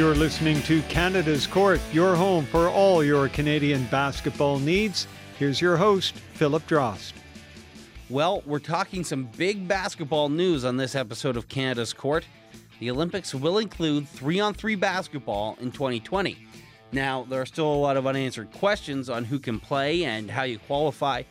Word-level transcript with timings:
You're 0.00 0.14
listening 0.14 0.62
to 0.62 0.80
Canada's 0.84 1.46
Court, 1.46 1.78
your 1.92 2.16
home 2.16 2.46
for 2.46 2.70
all 2.70 3.04
your 3.04 3.28
Canadian 3.28 3.84
basketball 3.90 4.58
needs. 4.58 5.06
Here's 5.38 5.60
your 5.60 5.76
host, 5.76 6.14
Philip 6.32 6.66
Drost. 6.66 7.12
Well, 8.08 8.42
we're 8.46 8.60
talking 8.60 9.04
some 9.04 9.24
big 9.36 9.68
basketball 9.68 10.30
news 10.30 10.64
on 10.64 10.78
this 10.78 10.94
episode 10.94 11.36
of 11.36 11.48
Canada's 11.48 11.92
Court. 11.92 12.24
The 12.78 12.90
Olympics 12.90 13.34
will 13.34 13.58
include 13.58 14.08
three 14.08 14.40
on 14.40 14.54
three 14.54 14.74
basketball 14.74 15.58
in 15.60 15.70
2020. 15.70 16.46
Now, 16.92 17.26
there 17.28 17.42
are 17.42 17.46
still 17.46 17.70
a 17.70 17.76
lot 17.76 17.98
of 17.98 18.06
unanswered 18.06 18.50
questions 18.52 19.10
on 19.10 19.26
who 19.26 19.38
can 19.38 19.60
play 19.60 20.04
and 20.04 20.30
how 20.30 20.44
you 20.44 20.58
qualify, 20.60 21.24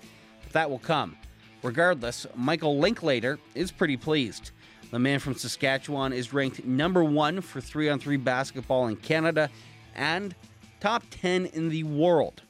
but 0.43 0.53
that 0.53 0.69
will 0.69 0.77
come. 0.77 1.17
Regardless, 1.63 2.27
Michael 2.35 2.77
Linklater 2.77 3.39
is 3.55 3.71
pretty 3.71 3.97
pleased. 3.97 4.51
The 4.91 4.98
man 4.99 5.20
from 5.20 5.35
Saskatchewan 5.35 6.13
is 6.13 6.34
ranked 6.34 6.66
number 6.66 7.03
one 7.03 7.41
for 7.41 7.61
three 7.61 7.89
on 7.89 7.99
three 7.99 8.17
basketball 8.17 8.88
in 8.88 8.95
Canada 8.95 9.52
and 9.95 10.34
top 10.80 11.03
10 11.11 11.45
in 11.47 11.70
the 11.70 11.84
world. 11.84 12.41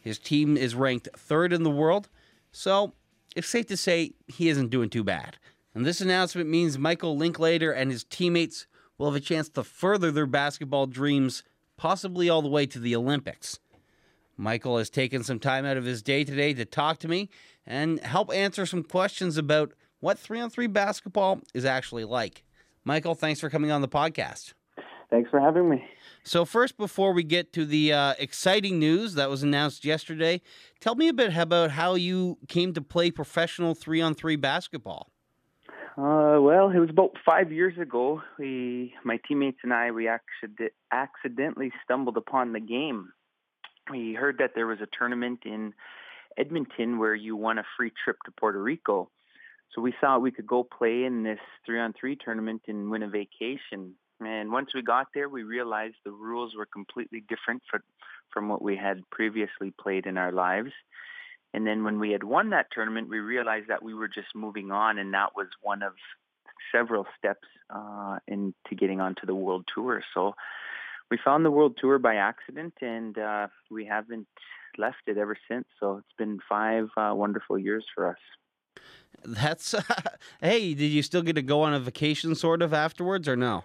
His 0.00 0.18
team 0.18 0.56
is 0.56 0.76
ranked 0.76 1.08
third 1.16 1.52
in 1.52 1.64
the 1.64 1.70
world, 1.70 2.08
so 2.52 2.92
it's 3.34 3.48
safe 3.48 3.66
to 3.66 3.76
say 3.76 4.12
he 4.28 4.48
isn't 4.48 4.70
doing 4.70 4.90
too 4.90 5.02
bad. 5.02 5.38
And 5.74 5.84
this 5.84 6.00
announcement 6.00 6.48
means 6.48 6.78
Michael 6.78 7.16
Linklater 7.16 7.72
and 7.72 7.90
his 7.90 8.04
teammates 8.04 8.66
will 8.96 9.10
have 9.10 9.20
a 9.20 9.24
chance 9.24 9.48
to 9.50 9.64
further 9.64 10.12
their 10.12 10.26
basketball 10.26 10.86
dreams, 10.86 11.42
possibly 11.76 12.30
all 12.30 12.42
the 12.42 12.48
way 12.48 12.64
to 12.66 12.78
the 12.78 12.94
Olympics. 12.94 13.58
Michael 14.36 14.78
has 14.78 14.88
taken 14.88 15.24
some 15.24 15.40
time 15.40 15.64
out 15.64 15.76
of 15.76 15.84
his 15.84 16.00
day 16.00 16.22
today 16.22 16.54
to 16.54 16.64
talk 16.64 16.98
to 16.98 17.08
me 17.08 17.28
and 17.66 17.98
help 18.00 18.32
answer 18.32 18.66
some 18.66 18.84
questions 18.84 19.36
about 19.36 19.72
what 20.00 20.18
three 20.18 20.40
on 20.40 20.50
three 20.50 20.66
basketball 20.66 21.40
is 21.54 21.64
actually 21.64 22.04
like. 22.04 22.44
Michael, 22.84 23.14
thanks 23.14 23.40
for 23.40 23.50
coming 23.50 23.70
on 23.70 23.80
the 23.80 23.88
podcast. 23.88 24.54
Thanks 25.10 25.30
for 25.30 25.40
having 25.40 25.68
me. 25.68 25.84
So, 26.22 26.44
first, 26.44 26.76
before 26.76 27.12
we 27.12 27.22
get 27.22 27.52
to 27.54 27.64
the 27.64 27.92
uh, 27.92 28.14
exciting 28.18 28.78
news 28.78 29.14
that 29.14 29.30
was 29.30 29.42
announced 29.42 29.84
yesterday, 29.84 30.42
tell 30.80 30.94
me 30.94 31.08
a 31.08 31.14
bit 31.14 31.34
about 31.36 31.70
how 31.70 31.94
you 31.94 32.36
came 32.48 32.74
to 32.74 32.82
play 32.82 33.10
professional 33.10 33.74
three 33.74 34.02
on 34.02 34.14
three 34.14 34.36
basketball. 34.36 35.10
Uh, 35.96 36.38
well, 36.40 36.70
it 36.70 36.78
was 36.78 36.90
about 36.90 37.12
five 37.26 37.50
years 37.50 37.76
ago. 37.78 38.22
We, 38.38 38.94
my 39.04 39.18
teammates 39.26 39.58
and 39.64 39.72
I, 39.72 39.90
we 39.90 40.06
actually 40.06 40.68
accidentally 40.92 41.72
stumbled 41.82 42.16
upon 42.16 42.52
the 42.52 42.60
game. 42.60 43.12
We 43.90 44.14
heard 44.14 44.38
that 44.38 44.52
there 44.54 44.66
was 44.66 44.78
a 44.80 44.86
tournament 44.96 45.40
in 45.44 45.72
Edmonton 46.36 46.98
where 46.98 47.14
you 47.14 47.34
won 47.34 47.58
a 47.58 47.64
free 47.76 47.90
trip 48.04 48.18
to 48.26 48.30
Puerto 48.30 48.62
Rico. 48.62 49.10
So 49.74 49.82
we 49.82 49.94
thought 50.00 50.22
we 50.22 50.30
could 50.30 50.46
go 50.46 50.64
play 50.64 51.04
in 51.04 51.22
this 51.22 51.38
three 51.64 51.78
on 51.78 51.92
three 51.92 52.16
tournament 52.16 52.62
and 52.68 52.90
win 52.90 53.02
a 53.02 53.08
vacation. 53.08 53.94
And 54.20 54.50
once 54.50 54.70
we 54.74 54.82
got 54.82 55.08
there, 55.14 55.28
we 55.28 55.42
realized 55.42 55.96
the 56.04 56.10
rules 56.10 56.54
were 56.56 56.66
completely 56.66 57.22
different 57.28 57.62
for, 57.70 57.80
from 58.32 58.48
what 58.48 58.62
we 58.62 58.76
had 58.76 59.02
previously 59.10 59.72
played 59.80 60.06
in 60.06 60.18
our 60.18 60.32
lives. 60.32 60.72
And 61.54 61.66
then 61.66 61.84
when 61.84 61.98
we 61.98 62.10
had 62.10 62.24
won 62.24 62.50
that 62.50 62.66
tournament, 62.72 63.08
we 63.08 63.20
realized 63.20 63.68
that 63.68 63.82
we 63.82 63.94
were 63.94 64.08
just 64.08 64.34
moving 64.34 64.70
on, 64.70 64.98
and 64.98 65.14
that 65.14 65.30
was 65.36 65.46
one 65.62 65.82
of 65.82 65.92
several 66.72 67.06
steps 67.16 67.46
uh, 67.70 68.18
into 68.26 68.74
getting 68.76 69.00
onto 69.00 69.26
the 69.26 69.34
world 69.34 69.64
tour. 69.74 70.02
So 70.12 70.34
we 71.10 71.18
found 71.24 71.44
the 71.44 71.50
world 71.50 71.78
tour 71.80 71.98
by 71.98 72.16
accident, 72.16 72.74
and 72.82 73.16
uh, 73.16 73.46
we 73.70 73.86
haven't 73.86 74.26
left 74.76 75.02
it 75.06 75.16
ever 75.16 75.36
since. 75.50 75.66
So 75.80 75.98
it's 75.98 76.16
been 76.18 76.38
five 76.48 76.88
uh, 76.96 77.12
wonderful 77.14 77.58
years 77.58 77.86
for 77.94 78.08
us. 78.08 78.18
That's 79.24 79.74
hey. 80.40 80.74
Did 80.74 80.88
you 80.88 81.02
still 81.02 81.22
get 81.22 81.34
to 81.34 81.42
go 81.42 81.62
on 81.62 81.74
a 81.74 81.80
vacation, 81.80 82.34
sort 82.34 82.62
of 82.62 82.72
afterwards, 82.72 83.28
or 83.28 83.36
no? 83.36 83.64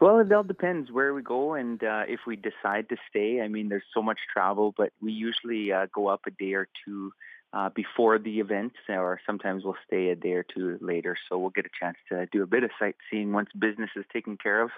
Well, 0.00 0.18
it 0.18 0.32
all 0.32 0.42
depends 0.42 0.90
where 0.90 1.14
we 1.14 1.22
go 1.22 1.54
and 1.54 1.82
uh, 1.82 2.02
if 2.08 2.20
we 2.26 2.36
decide 2.36 2.88
to 2.88 2.96
stay. 3.08 3.40
I 3.40 3.48
mean, 3.48 3.68
there's 3.68 3.84
so 3.94 4.02
much 4.02 4.18
travel, 4.32 4.74
but 4.76 4.92
we 5.00 5.12
usually 5.12 5.72
uh, 5.72 5.86
go 5.94 6.08
up 6.08 6.22
a 6.26 6.30
day 6.32 6.54
or 6.54 6.68
two 6.84 7.12
uh, 7.52 7.70
before 7.74 8.18
the 8.18 8.40
event, 8.40 8.72
or 8.88 9.20
sometimes 9.24 9.64
we'll 9.64 9.76
stay 9.86 10.08
a 10.08 10.16
day 10.16 10.32
or 10.32 10.42
two 10.42 10.78
later. 10.80 11.16
So 11.28 11.38
we'll 11.38 11.50
get 11.50 11.66
a 11.66 11.70
chance 11.80 11.96
to 12.08 12.26
do 12.32 12.42
a 12.42 12.46
bit 12.46 12.64
of 12.64 12.70
sightseeing 12.78 13.32
once 13.32 13.50
business 13.56 13.90
is 13.94 14.04
taken 14.12 14.36
care 14.36 14.62
of. 14.62 14.70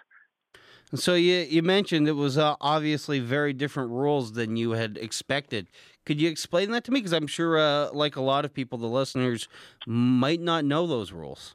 So 0.95 1.15
you 1.15 1.37
you 1.37 1.63
mentioned 1.63 2.07
it 2.07 2.13
was 2.13 2.39
uh, 2.39 2.55
obviously 2.61 3.19
very 3.19 3.53
different 3.53 3.91
rules 3.91 4.33
than 4.33 4.57
you 4.57 4.73
had 4.73 4.99
expected. 4.99 5.69
Could 6.07 6.21
you 6.21 6.31
explain 6.31 6.71
that 6.71 6.85
to 6.85 6.93
me? 6.93 7.01
Because 7.01 7.13
I'm 7.13 7.27
sure, 7.27 7.59
uh, 7.59 7.91
like 7.93 8.17
a 8.17 8.23
lot 8.23 8.45
of 8.45 8.55
people, 8.55 8.79
the 8.79 8.87
listeners 8.87 9.49
might 9.87 10.41
not 10.41 10.65
know 10.65 10.87
those 10.87 11.13
rules. 11.13 11.55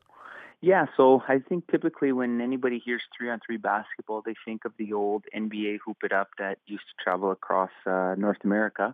Yeah, 0.60 0.86
so 0.96 1.24
I 1.28 1.40
think 1.40 1.72
typically 1.72 2.12
when 2.12 2.40
anybody 2.40 2.78
hears 2.78 3.02
three 3.18 3.32
on 3.32 3.40
three 3.44 3.58
basketball, 3.58 4.22
they 4.24 4.36
think 4.46 4.66
of 4.66 4.74
the 4.78 4.94
old 4.94 5.24
NBA 5.36 5.80
hoop 5.84 5.98
it 6.04 6.12
up 6.12 6.28
that 6.38 6.60
used 6.68 6.84
to 6.84 7.04
travel 7.04 7.32
across 7.32 7.72
uh, 7.88 8.14
North 8.16 8.44
America, 8.44 8.94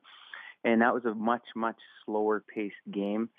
and 0.64 0.82
that 0.82 0.94
was 0.94 1.04
a 1.04 1.14
much 1.14 1.44
much 1.56 1.76
slower 2.06 2.42
paced 2.54 2.76
game. 2.90 3.30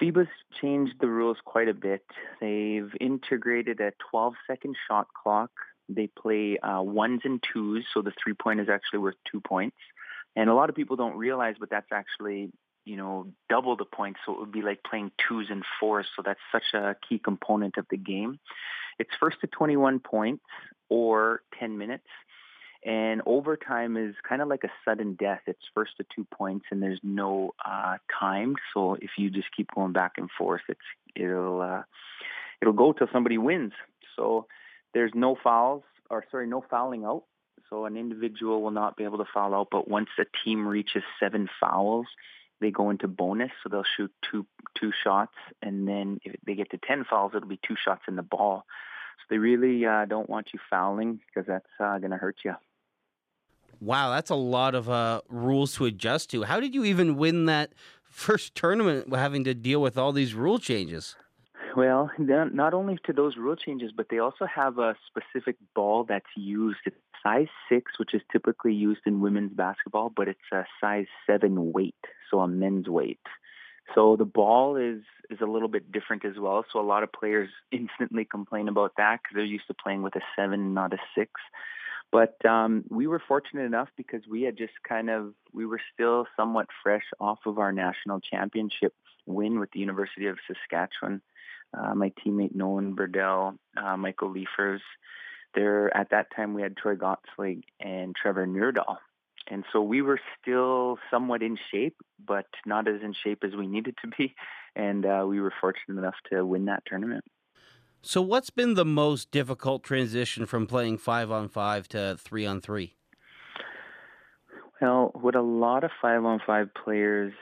FIBA's 0.00 0.28
changed 0.60 0.94
the 1.00 1.08
rules 1.08 1.36
quite 1.44 1.68
a 1.68 1.74
bit. 1.74 2.04
They've 2.40 2.92
integrated 3.00 3.80
a 3.80 3.92
12 4.10 4.34
second 4.48 4.76
shot 4.88 5.06
clock 5.14 5.50
they 5.88 6.06
play 6.06 6.58
uh, 6.58 6.82
ones 6.82 7.22
and 7.24 7.42
twos, 7.42 7.86
so 7.92 8.02
the 8.02 8.12
three 8.22 8.34
point 8.34 8.60
is 8.60 8.68
actually 8.68 8.98
worth 9.00 9.16
two 9.30 9.40
points. 9.40 9.76
And 10.38 10.48
a 10.48 10.54
lot 10.54 10.70
of 10.70 10.76
people 10.76 10.94
don't 10.94 11.16
realize, 11.16 11.56
but 11.58 11.68
that's 11.68 11.90
actually 11.92 12.52
you 12.84 12.96
know 12.96 13.26
double 13.50 13.76
the 13.76 13.84
points. 13.84 14.20
So 14.24 14.34
it 14.34 14.38
would 14.38 14.52
be 14.52 14.62
like 14.62 14.84
playing 14.88 15.10
twos 15.26 15.48
and 15.50 15.64
fours. 15.80 16.06
So 16.14 16.22
that's 16.24 16.38
such 16.52 16.74
a 16.74 16.94
key 17.06 17.18
component 17.18 17.76
of 17.76 17.86
the 17.90 17.96
game. 17.96 18.38
It's 19.00 19.10
first 19.18 19.40
to 19.40 19.48
21 19.48 19.98
points 19.98 20.44
or 20.88 21.42
10 21.58 21.76
minutes. 21.76 22.06
And 22.86 23.20
overtime 23.26 23.96
is 23.96 24.14
kind 24.28 24.40
of 24.40 24.46
like 24.46 24.62
a 24.62 24.70
sudden 24.84 25.14
death. 25.14 25.40
It's 25.48 25.64
first 25.74 25.96
to 25.96 26.06
two 26.14 26.24
points, 26.32 26.66
and 26.70 26.80
there's 26.80 27.00
no 27.02 27.50
uh, 27.66 27.96
time. 28.20 28.54
So 28.72 28.94
if 28.94 29.10
you 29.18 29.30
just 29.30 29.48
keep 29.56 29.74
going 29.74 29.92
back 29.92 30.12
and 30.18 30.30
forth, 30.38 30.62
it's 30.68 30.88
it'll 31.16 31.60
uh, 31.60 31.82
it'll 32.62 32.74
go 32.74 32.92
till 32.92 33.08
somebody 33.12 33.38
wins. 33.38 33.72
So 34.14 34.46
there's 34.94 35.10
no 35.16 35.36
fouls, 35.42 35.82
or 36.08 36.24
sorry, 36.30 36.46
no 36.46 36.64
fouling 36.70 37.04
out. 37.04 37.24
So 37.70 37.84
an 37.84 37.96
individual 37.96 38.62
will 38.62 38.70
not 38.70 38.96
be 38.96 39.04
able 39.04 39.18
to 39.18 39.26
foul 39.32 39.54
out, 39.54 39.68
but 39.70 39.88
once 39.88 40.08
a 40.18 40.24
team 40.44 40.66
reaches 40.66 41.02
seven 41.20 41.48
fouls, 41.60 42.06
they 42.60 42.70
go 42.70 42.90
into 42.90 43.08
bonus. 43.08 43.50
So 43.62 43.68
they'll 43.68 43.84
shoot 43.96 44.12
two 44.30 44.46
two 44.74 44.92
shots, 45.04 45.34
and 45.62 45.86
then 45.86 46.18
if 46.24 46.36
they 46.46 46.54
get 46.54 46.70
to 46.70 46.78
ten 46.78 47.04
fouls, 47.04 47.32
it'll 47.34 47.48
be 47.48 47.60
two 47.66 47.76
shots 47.82 48.02
in 48.08 48.16
the 48.16 48.22
ball. 48.22 48.64
So 49.18 49.24
they 49.30 49.38
really 49.38 49.84
uh, 49.84 50.06
don't 50.06 50.30
want 50.30 50.48
you 50.52 50.60
fouling 50.70 51.20
because 51.26 51.46
that's 51.46 51.66
uh, 51.78 51.98
going 51.98 52.12
to 52.12 52.16
hurt 52.16 52.36
you. 52.44 52.54
Wow, 53.80 54.10
that's 54.10 54.30
a 54.30 54.34
lot 54.34 54.74
of 54.74 54.88
uh, 54.88 55.20
rules 55.28 55.74
to 55.76 55.84
adjust 55.84 56.30
to. 56.30 56.44
How 56.44 56.58
did 56.58 56.74
you 56.74 56.84
even 56.84 57.16
win 57.16 57.44
that 57.46 57.74
first 58.02 58.54
tournament 58.54 59.14
having 59.14 59.44
to 59.44 59.54
deal 59.54 59.80
with 59.80 59.96
all 59.96 60.12
these 60.12 60.34
rule 60.34 60.58
changes? 60.58 61.14
Well, 61.78 62.10
not 62.18 62.74
only 62.74 62.98
to 63.04 63.12
those 63.12 63.36
rule 63.36 63.54
changes, 63.54 63.92
but 63.96 64.08
they 64.10 64.18
also 64.18 64.46
have 64.46 64.80
a 64.80 64.96
specific 65.06 65.54
ball 65.76 66.02
that's 66.02 66.26
used. 66.36 66.80
It's 66.84 66.96
size 67.22 67.46
six, 67.68 68.00
which 68.00 68.14
is 68.14 68.22
typically 68.32 68.74
used 68.74 69.02
in 69.06 69.20
women's 69.20 69.52
basketball, 69.52 70.10
but 70.10 70.26
it's 70.26 70.40
a 70.52 70.64
size 70.80 71.06
seven 71.24 71.70
weight, 71.72 72.04
so 72.32 72.40
a 72.40 72.48
men's 72.48 72.88
weight. 72.88 73.20
So 73.94 74.16
the 74.16 74.24
ball 74.24 74.74
is 74.74 75.02
is 75.30 75.40
a 75.40 75.46
little 75.46 75.68
bit 75.68 75.92
different 75.92 76.24
as 76.24 76.36
well. 76.36 76.64
So 76.72 76.80
a 76.80 76.82
lot 76.82 77.04
of 77.04 77.12
players 77.12 77.48
instantly 77.70 78.24
complain 78.24 78.66
about 78.66 78.94
that 78.96 79.20
because 79.22 79.36
they're 79.36 79.44
used 79.44 79.68
to 79.68 79.74
playing 79.74 80.02
with 80.02 80.16
a 80.16 80.20
seven, 80.34 80.74
not 80.74 80.92
a 80.92 80.98
six. 81.14 81.30
But 82.10 82.44
um, 82.44 82.86
we 82.88 83.06
were 83.06 83.22
fortunate 83.28 83.66
enough 83.66 83.90
because 83.96 84.22
we 84.28 84.42
had 84.42 84.58
just 84.58 84.72
kind 84.82 85.10
of 85.10 85.32
we 85.52 85.64
were 85.64 85.80
still 85.94 86.26
somewhat 86.36 86.66
fresh 86.82 87.04
off 87.20 87.38
of 87.46 87.60
our 87.60 87.70
national 87.70 88.18
championship 88.18 88.94
win 89.26 89.60
with 89.60 89.70
the 89.70 89.78
University 89.78 90.26
of 90.26 90.38
Saskatchewan 90.48 91.22
uh, 91.76 91.94
my 91.94 92.12
teammate 92.24 92.54
Nolan 92.54 92.94
Brudehl, 92.94 93.56
uh, 93.76 93.96
Michael 93.96 94.34
Lieffers. 94.34 94.80
There 95.54 95.94
at 95.96 96.10
that 96.10 96.28
time 96.34 96.54
we 96.54 96.62
had 96.62 96.76
Troy 96.76 96.94
Gottselig 96.94 97.62
and 97.80 98.14
Trevor 98.14 98.46
Neerdahl. 98.46 98.98
And 99.50 99.64
so 99.72 99.80
we 99.80 100.02
were 100.02 100.20
still 100.40 100.98
somewhat 101.10 101.42
in 101.42 101.56
shape, 101.70 101.96
but 102.24 102.46
not 102.66 102.86
as 102.86 103.00
in 103.02 103.14
shape 103.24 103.44
as 103.44 103.56
we 103.56 103.66
needed 103.66 103.96
to 104.02 104.10
be. 104.16 104.34
And 104.76 105.06
uh, 105.06 105.24
we 105.26 105.40
were 105.40 105.52
fortunate 105.60 105.98
enough 105.98 106.16
to 106.30 106.44
win 106.44 106.66
that 106.66 106.82
tournament. 106.86 107.24
So, 108.02 108.22
what's 108.22 108.50
been 108.50 108.74
the 108.74 108.84
most 108.84 109.32
difficult 109.32 109.82
transition 109.82 110.46
from 110.46 110.66
playing 110.66 110.98
five 110.98 111.32
on 111.32 111.48
five 111.48 111.88
to 111.88 112.16
three 112.18 112.46
on 112.46 112.60
three? 112.60 112.94
Well, 114.80 115.10
what 115.14 115.34
a 115.34 115.42
lot 115.42 115.82
of 115.82 115.90
five 116.00 116.24
on 116.24 116.40
five 116.46 116.68
players 116.74 117.32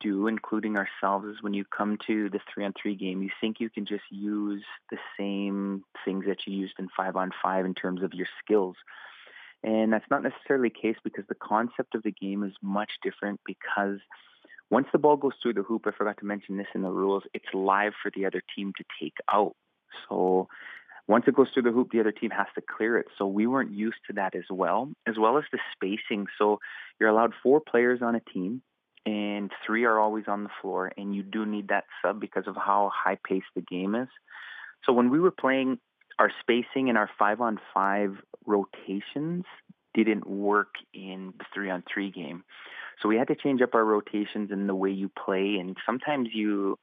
do, 0.00 0.26
including 0.26 0.76
ourselves, 0.76 1.26
is 1.26 1.42
when 1.42 1.54
you 1.54 1.64
come 1.64 1.98
to 2.06 2.28
the 2.30 2.40
three 2.52 2.64
on 2.64 2.72
three 2.80 2.94
game, 2.94 3.22
you 3.22 3.30
think 3.40 3.60
you 3.60 3.70
can 3.70 3.86
just 3.86 4.04
use 4.10 4.64
the 4.90 4.98
same 5.18 5.84
things 6.04 6.24
that 6.26 6.38
you 6.46 6.54
used 6.54 6.74
in 6.78 6.88
five 6.96 7.16
on 7.16 7.30
five 7.42 7.64
in 7.64 7.74
terms 7.74 8.02
of 8.02 8.12
your 8.14 8.26
skills. 8.42 8.76
And 9.62 9.92
that's 9.92 10.08
not 10.10 10.22
necessarily 10.22 10.68
the 10.68 10.80
case 10.80 10.96
because 11.02 11.24
the 11.28 11.34
concept 11.34 11.94
of 11.94 12.02
the 12.02 12.12
game 12.12 12.44
is 12.44 12.52
much 12.62 12.90
different 13.02 13.40
because 13.44 13.98
once 14.70 14.86
the 14.92 14.98
ball 14.98 15.16
goes 15.16 15.32
through 15.42 15.54
the 15.54 15.62
hoop, 15.62 15.86
I 15.86 15.90
forgot 15.90 16.18
to 16.18 16.26
mention 16.26 16.56
this 16.56 16.66
in 16.74 16.82
the 16.82 16.90
rules, 16.90 17.24
it's 17.34 17.46
live 17.52 17.92
for 18.02 18.10
the 18.14 18.26
other 18.26 18.42
team 18.54 18.72
to 18.76 18.84
take 19.00 19.16
out. 19.32 19.56
So 20.08 20.48
once 21.06 21.24
it 21.26 21.34
goes 21.34 21.48
through 21.52 21.62
the 21.62 21.72
hoop, 21.72 21.90
the 21.90 22.00
other 22.00 22.12
team 22.12 22.30
has 22.30 22.46
to 22.54 22.60
clear 22.60 22.98
it. 22.98 23.06
So 23.16 23.26
we 23.26 23.46
weren't 23.46 23.72
used 23.72 23.98
to 24.08 24.12
that 24.14 24.34
as 24.34 24.44
well, 24.50 24.90
as 25.06 25.16
well 25.18 25.38
as 25.38 25.44
the 25.50 25.58
spacing. 25.72 26.26
So 26.38 26.60
you're 27.00 27.08
allowed 27.08 27.32
four 27.42 27.60
players 27.60 28.02
on 28.02 28.14
a 28.14 28.20
team, 28.20 28.62
and 29.06 29.50
three 29.64 29.84
are 29.84 29.98
always 29.98 30.24
on 30.28 30.44
the 30.44 30.50
floor, 30.60 30.92
and 30.96 31.14
you 31.14 31.22
do 31.22 31.46
need 31.46 31.68
that 31.68 31.84
sub 32.02 32.20
because 32.20 32.44
of 32.46 32.56
how 32.56 32.90
high 32.94 33.18
paced 33.22 33.46
the 33.54 33.62
game 33.62 33.94
is. 33.94 34.08
So 34.84 34.92
when 34.92 35.10
we 35.10 35.20
were 35.20 35.30
playing, 35.30 35.78
our 36.18 36.30
spacing 36.40 36.88
and 36.88 36.98
our 36.98 37.10
five 37.18 37.40
on 37.40 37.58
five 37.72 38.16
rotations 38.46 39.44
didn't 39.94 40.28
work 40.28 40.74
in 40.92 41.32
the 41.38 41.44
three 41.54 41.70
on 41.70 41.82
three 41.92 42.10
game. 42.10 42.44
So 43.02 43.08
we 43.08 43.16
had 43.16 43.28
to 43.28 43.36
change 43.36 43.62
up 43.62 43.74
our 43.74 43.84
rotations 43.84 44.50
and 44.50 44.68
the 44.68 44.74
way 44.74 44.90
you 44.90 45.08
play. 45.08 45.56
And 45.60 45.76
sometimes 45.86 46.30
you, 46.32 46.78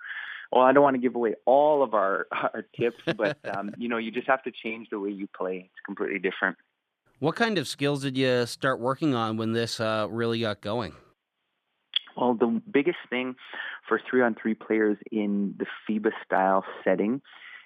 well, 0.52 0.64
I 0.64 0.72
don't 0.72 0.84
want 0.84 0.96
to 0.96 1.02
give 1.02 1.16
away 1.16 1.36
all 1.46 1.84
of 1.84 1.94
our, 1.94 2.28
our 2.32 2.66
tips, 2.80 2.98
but 3.18 3.38
um, 3.46 3.72
you 3.78 3.90
know, 3.90 3.98
you 3.98 4.12
just 4.12 4.28
have 4.28 4.44
to 4.44 4.52
change 4.52 4.88
the 4.90 5.00
way 5.00 5.10
you 5.10 5.28
play. 5.36 5.70
It's 5.72 5.86
completely 5.86 6.20
different. 6.20 6.58
What 7.20 7.36
kind 7.36 7.58
of 7.58 7.68
skills 7.68 8.02
did 8.02 8.18
you 8.18 8.46
start 8.46 8.80
working 8.80 9.16
on 9.16 9.38
when 9.38 9.54
this 9.54 9.80
uh, 9.80 10.08
really 10.10 10.42
got 10.42 10.62
going? 10.62 10.94
Well, 12.16 12.34
the 12.34 12.62
biggest 12.72 13.00
thing 13.10 13.36
for 13.88 14.00
three 14.10 14.22
on 14.22 14.36
three 14.36 14.54
players 14.54 14.98
in 15.12 15.56
the 15.58 15.66
FIBA 15.88 16.12
style 16.26 16.64
setting 16.84 17.22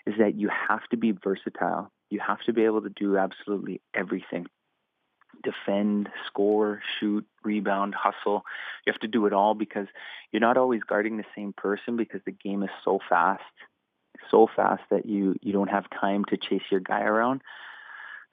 is 0.06 0.16
that 0.18 0.36
you 0.36 0.50
have 0.50 0.88
to 0.90 0.98
be 0.98 1.12
versatile. 1.12 1.92
You 2.10 2.20
have 2.26 2.42
to 2.46 2.54
be 2.54 2.66
able 2.66 2.82
to 2.82 2.90
do 2.90 3.18
absolutely 3.18 3.82
everything 3.94 4.48
defend, 5.44 6.10
score, 6.28 6.82
shoot, 7.00 7.26
rebound, 7.44 7.96
hustle. 7.96 8.44
You 8.86 8.92
have 8.92 9.02
to 9.02 9.08
do 9.08 9.26
it 9.26 9.34
all 9.34 9.54
because 9.54 9.88
you're 10.32 10.40
not 10.40 10.58
always 10.58 10.82
guarding 10.84 11.18
the 11.18 11.26
same 11.36 11.54
person 11.54 11.98
because 11.98 12.22
the 12.26 12.32
game 12.32 12.64
is 12.64 12.70
so 12.84 13.00
fast, 13.08 13.44
so 14.30 14.48
fast 14.54 14.84
that 14.90 15.06
you 15.06 15.36
you 15.42 15.54
don't 15.54 15.70
have 15.70 15.86
time 15.90 16.26
to 16.26 16.38
chase 16.38 16.64
your 16.72 16.80
guy 16.80 17.02
around. 17.02 17.42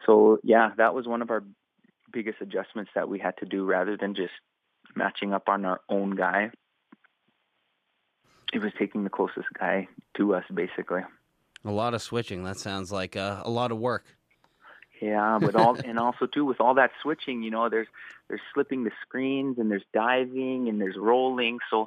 So 0.05 0.39
yeah, 0.43 0.71
that 0.77 0.95
was 0.95 1.07
one 1.07 1.23
of 1.23 1.31
our 1.31 1.43
biggest 2.13 2.41
adjustments 2.41 2.91
that 2.95 3.09
we 3.09 3.19
had 3.19 3.37
to 3.39 3.47
do 3.47 3.65
rather 3.65 3.97
than 3.97 4.15
just 4.15 4.33
matching 4.97 5.33
up 5.33 5.49
on 5.49 5.65
our 5.65 5.81
own 5.89 6.17
guy. 6.17 6.51
It 8.53 8.61
was 8.61 8.73
taking 8.79 9.05
the 9.05 9.11
closest 9.11 9.49
guy 9.59 9.89
to 10.17 10.35
us 10.35 10.45
basically. 10.53 11.03
A 11.65 11.71
lot 11.71 11.95
of 11.95 12.03
switching. 12.03 12.45
That 12.45 12.59
sounds 12.59 12.93
like 12.93 13.17
uh, 13.17 13.43
a 13.45 13.51
lot 13.51 13.73
of 13.73 13.79
work. 13.79 14.05
Yeah, 15.01 15.39
but 15.41 15.55
all 15.55 15.77
and 15.85 15.99
also 15.99 16.27
too 16.27 16.45
with 16.45 16.61
all 16.61 16.75
that 16.75 16.93
switching, 17.03 17.43
you 17.43 17.51
know, 17.51 17.69
there's 17.69 17.89
there's 18.29 18.41
slipping 18.55 18.85
the 18.85 18.93
screens 19.03 19.59
and 19.59 19.71
there's 19.71 19.85
diving 19.93 20.69
and 20.69 20.81
there's 20.81 20.97
rolling. 20.97 21.59
So 21.71 21.87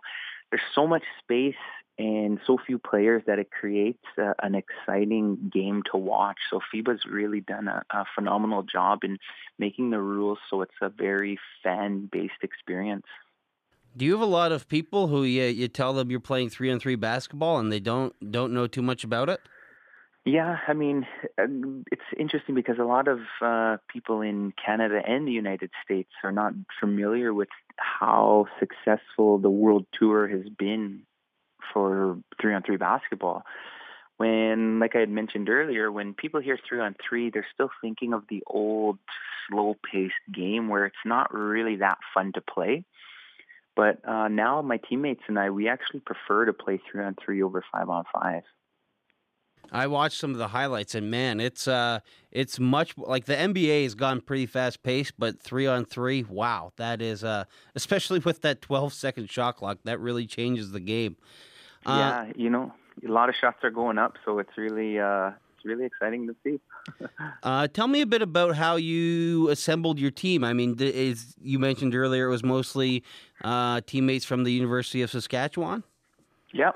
there's 0.51 0.61
so 0.73 0.85
much 0.85 1.03
space 1.23 1.55
and 1.99 2.39
so 2.47 2.57
few 2.65 2.79
players 2.79 3.21
that 3.27 3.39
it 3.39 3.51
creates 3.51 4.03
uh, 4.17 4.31
an 4.41 4.55
exciting 4.55 5.51
game 5.53 5.83
to 5.91 5.97
watch. 5.97 6.37
So 6.49 6.61
FIBA's 6.73 7.05
really 7.05 7.41
done 7.41 7.67
a, 7.67 7.83
a 7.91 8.05
phenomenal 8.15 8.63
job 8.63 9.03
in 9.03 9.17
making 9.59 9.89
the 9.89 9.99
rules 9.99 10.39
so 10.49 10.61
it's 10.61 10.71
a 10.81 10.89
very 10.89 11.37
fan-based 11.61 12.41
experience. 12.41 13.05
Do 13.97 14.05
you 14.05 14.13
have 14.13 14.21
a 14.21 14.25
lot 14.25 14.53
of 14.53 14.69
people 14.69 15.07
who 15.07 15.23
you, 15.23 15.43
you 15.43 15.67
tell 15.67 15.91
them 15.93 16.09
you're 16.09 16.21
playing 16.21 16.49
three 16.49 16.71
on 16.71 16.79
three 16.79 16.95
basketball 16.95 17.59
and 17.59 17.69
they 17.71 17.81
don't 17.81 18.31
don't 18.31 18.53
know 18.53 18.65
too 18.65 18.81
much 18.81 19.03
about 19.03 19.27
it? 19.27 19.41
Yeah, 20.25 20.57
I 20.67 20.73
mean, 20.73 21.07
um, 21.41 21.83
it's 21.91 22.01
interesting 22.17 22.53
because 22.53 22.77
a 22.77 22.83
lot 22.83 23.07
of 23.07 23.19
uh, 23.41 23.77
people 23.91 24.21
in 24.21 24.53
Canada 24.63 25.01
and 25.05 25.27
the 25.27 25.31
United 25.31 25.71
States 25.83 26.11
are 26.23 26.31
not 26.31 26.53
familiar 26.79 27.33
with 27.33 27.47
how 27.77 28.45
successful 28.59 29.39
the 29.39 29.49
World 29.49 29.85
Tour 29.97 30.27
has 30.27 30.47
been 30.57 31.03
for 31.73 32.17
three 32.41 32.53
on 32.53 32.63
three 32.63 32.77
basketball. 32.77 33.43
When, 34.17 34.79
like 34.79 34.95
I 34.95 34.99
had 34.99 35.09
mentioned 35.09 35.49
earlier, 35.49 35.91
when 35.91 36.13
people 36.13 36.41
hear 36.41 36.59
three 36.67 36.81
on 36.81 36.95
three, 37.07 37.29
they're 37.29 37.47
still 37.53 37.69
thinking 37.81 38.13
of 38.13 38.23
the 38.29 38.43
old, 38.47 38.99
slow 39.47 39.77
paced 39.89 40.13
game 40.31 40.67
where 40.67 40.85
it's 40.85 41.05
not 41.05 41.33
really 41.33 41.77
that 41.77 41.99
fun 42.13 42.33
to 42.33 42.41
play. 42.41 42.83
But 43.75 44.05
uh, 44.07 44.27
now 44.27 44.61
my 44.61 44.77
teammates 44.77 45.23
and 45.27 45.39
I, 45.39 45.51
we 45.51 45.69
actually 45.69 46.01
prefer 46.01 46.45
to 46.45 46.53
play 46.53 46.81
three 46.91 47.03
on 47.03 47.15
three 47.23 47.41
over 47.41 47.63
five 47.71 47.89
on 47.89 48.03
five. 48.13 48.43
I 49.71 49.87
watched 49.87 50.17
some 50.17 50.31
of 50.31 50.37
the 50.37 50.47
highlights, 50.47 50.95
and 50.95 51.11
man, 51.11 51.39
it's 51.39 51.67
uh, 51.67 51.99
it's 52.31 52.59
much 52.59 52.97
like 52.97 53.25
the 53.25 53.35
NBA 53.35 53.83
has 53.83 53.95
gone 53.95 54.21
pretty 54.21 54.45
fast 54.45 54.83
paced, 54.83 55.13
but 55.17 55.39
three 55.39 55.67
on 55.67 55.85
three, 55.85 56.23
wow, 56.23 56.71
that 56.77 57.01
is 57.01 57.23
uh, 57.23 57.45
especially 57.75 58.19
with 58.19 58.41
that 58.41 58.61
twelve 58.61 58.93
second 58.93 59.29
shot 59.29 59.57
clock, 59.57 59.79
that 59.83 59.99
really 59.99 60.25
changes 60.25 60.71
the 60.71 60.79
game. 60.79 61.17
Uh, 61.85 62.25
yeah, 62.27 62.31
you 62.35 62.49
know, 62.49 62.73
a 63.07 63.11
lot 63.11 63.29
of 63.29 63.35
shots 63.35 63.63
are 63.63 63.71
going 63.71 63.97
up, 63.97 64.17
so 64.25 64.39
it's 64.39 64.57
really 64.57 64.99
uh, 64.99 65.31
it's 65.55 65.65
really 65.65 65.85
exciting 65.85 66.27
to 66.27 66.35
see. 66.43 66.59
uh, 67.43 67.67
tell 67.67 67.87
me 67.87 68.01
a 68.01 68.05
bit 68.05 68.21
about 68.21 68.55
how 68.55 68.75
you 68.75 69.49
assembled 69.49 69.99
your 69.99 70.11
team. 70.11 70.43
I 70.43 70.53
mean, 70.53 70.77
is 70.79 71.35
you 71.41 71.59
mentioned 71.59 71.95
earlier 71.95 72.27
it 72.27 72.29
was 72.29 72.43
mostly 72.43 73.03
uh, 73.43 73.81
teammates 73.85 74.25
from 74.25 74.43
the 74.43 74.51
University 74.51 75.01
of 75.01 75.11
Saskatchewan. 75.11 75.83
Yeah, 76.51 76.71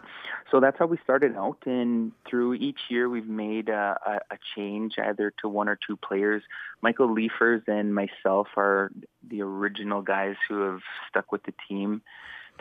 so 0.52 0.60
that's 0.60 0.78
how 0.78 0.86
we 0.86 0.98
started 1.04 1.36
out, 1.36 1.58
and 1.66 2.12
through 2.30 2.54
each 2.54 2.80
year 2.90 3.10
we've 3.10 3.28
made 3.28 3.70
a, 3.70 3.98
a, 4.06 4.36
a 4.36 4.38
change 4.56 4.94
either 5.00 5.34
to 5.42 5.50
one 5.50 5.68
or 5.68 5.80
two 5.88 5.98
players. 5.98 6.44
Michael 6.82 7.08
Lieffers 7.08 7.68
and 7.68 7.96
myself 7.96 8.50
are 8.56 8.92
the 9.28 9.42
original 9.42 10.04
guys 10.04 10.36
who 10.48 10.62
have 10.62 10.82
stuck 11.10 11.32
with 11.32 11.42
the 11.44 11.54
team 11.68 12.04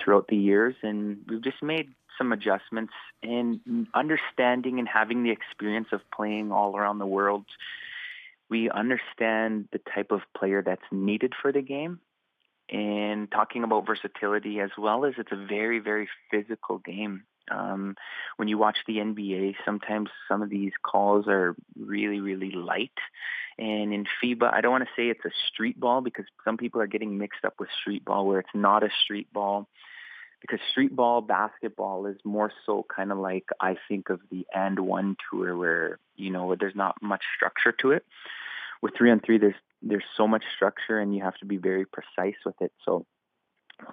throughout 0.03 0.29
the 0.29 0.37
years, 0.37 0.75
and 0.83 1.19
we've 1.29 1.43
just 1.43 1.63
made 1.63 1.89
some 2.17 2.33
adjustments 2.33 2.95
and 3.23 3.61
understanding 3.93 4.79
and 4.79 4.89
having 4.89 5.23
the 5.23 5.31
experience 5.31 5.89
of 5.93 6.01
playing 6.15 6.51
all 6.51 6.79
around 6.79 6.99
the 6.99 7.07
world. 7.07 7.45
We 8.49 8.71
understand 8.71 9.69
the 9.71 9.81
type 9.95 10.13
of 10.13 10.21
player 10.35 10.63
that's 10.63 10.83
needed 10.91 11.35
for 11.43 11.53
the 11.53 11.63
game 11.63 12.01
and 12.73 13.31
talking 13.31 13.65
about 13.65 13.87
versatility 13.87 14.59
as 14.59 14.71
well 14.79 15.05
as 15.05 15.15
it's 15.19 15.31
a 15.31 15.47
very, 15.47 15.79
very 15.79 16.09
physical 16.31 16.79
game. 16.79 17.25
Um, 17.51 17.97
when 18.37 18.49
you 18.49 18.57
watch 18.57 18.79
the 18.87 18.97
NBA, 18.97 19.57
sometimes 19.65 20.09
some 20.27 20.41
of 20.41 20.49
these 20.49 20.73
calls 20.83 21.27
are 21.29 21.55
really, 21.79 22.21
really 22.21 22.51
light. 22.51 22.97
And 23.59 23.93
in 23.93 24.07
FIBA, 24.23 24.53
I 24.53 24.63
don't 24.63 24.73
want 24.73 24.85
to 24.85 24.91
say 24.97 25.09
it's 25.09 25.25
a 25.27 25.31
street 25.53 25.79
ball 25.79 26.01
because 26.01 26.25
some 26.45 26.57
people 26.57 26.81
are 26.81 26.87
getting 26.87 27.19
mixed 27.19 27.45
up 27.45 27.55
with 27.59 27.69
street 27.79 28.07
ball 28.07 28.27
where 28.27 28.41
it's 28.41 28.49
not 28.55 28.83
a 28.83 28.89
street 29.05 29.31
ball. 29.33 29.69
Because 30.41 30.59
street 30.71 30.97
ball 30.97 31.21
basketball 31.21 32.07
is 32.07 32.17
more 32.25 32.51
so 32.65 32.87
kind 32.95 33.13
of 33.13 33.19
like 33.19 33.45
I 33.61 33.77
think 33.87 34.09
of 34.09 34.21
the 34.31 34.47
and 34.55 34.81
one 34.81 35.17
tour 35.31 35.57
where, 35.57 35.99
you 36.17 36.31
know, 36.31 36.57
there's 36.59 36.75
not 36.75 36.97
much 37.03 37.23
structure 37.37 37.73
to 37.81 37.91
it. 37.93 38.07
With 38.83 38.97
three 38.97 39.11
on 39.11 39.21
three, 39.21 39.39
there's 39.39 39.55
there's 39.81 40.05
so 40.17 40.29
much 40.29 40.45
structure 40.55 40.99
and 40.99 41.15
you 41.15 41.23
have 41.23 41.37
to 41.39 41.47
be 41.47 41.57
very 41.57 41.85
precise 41.87 42.37
with 42.45 42.55
it. 42.61 42.73
So 42.85 43.07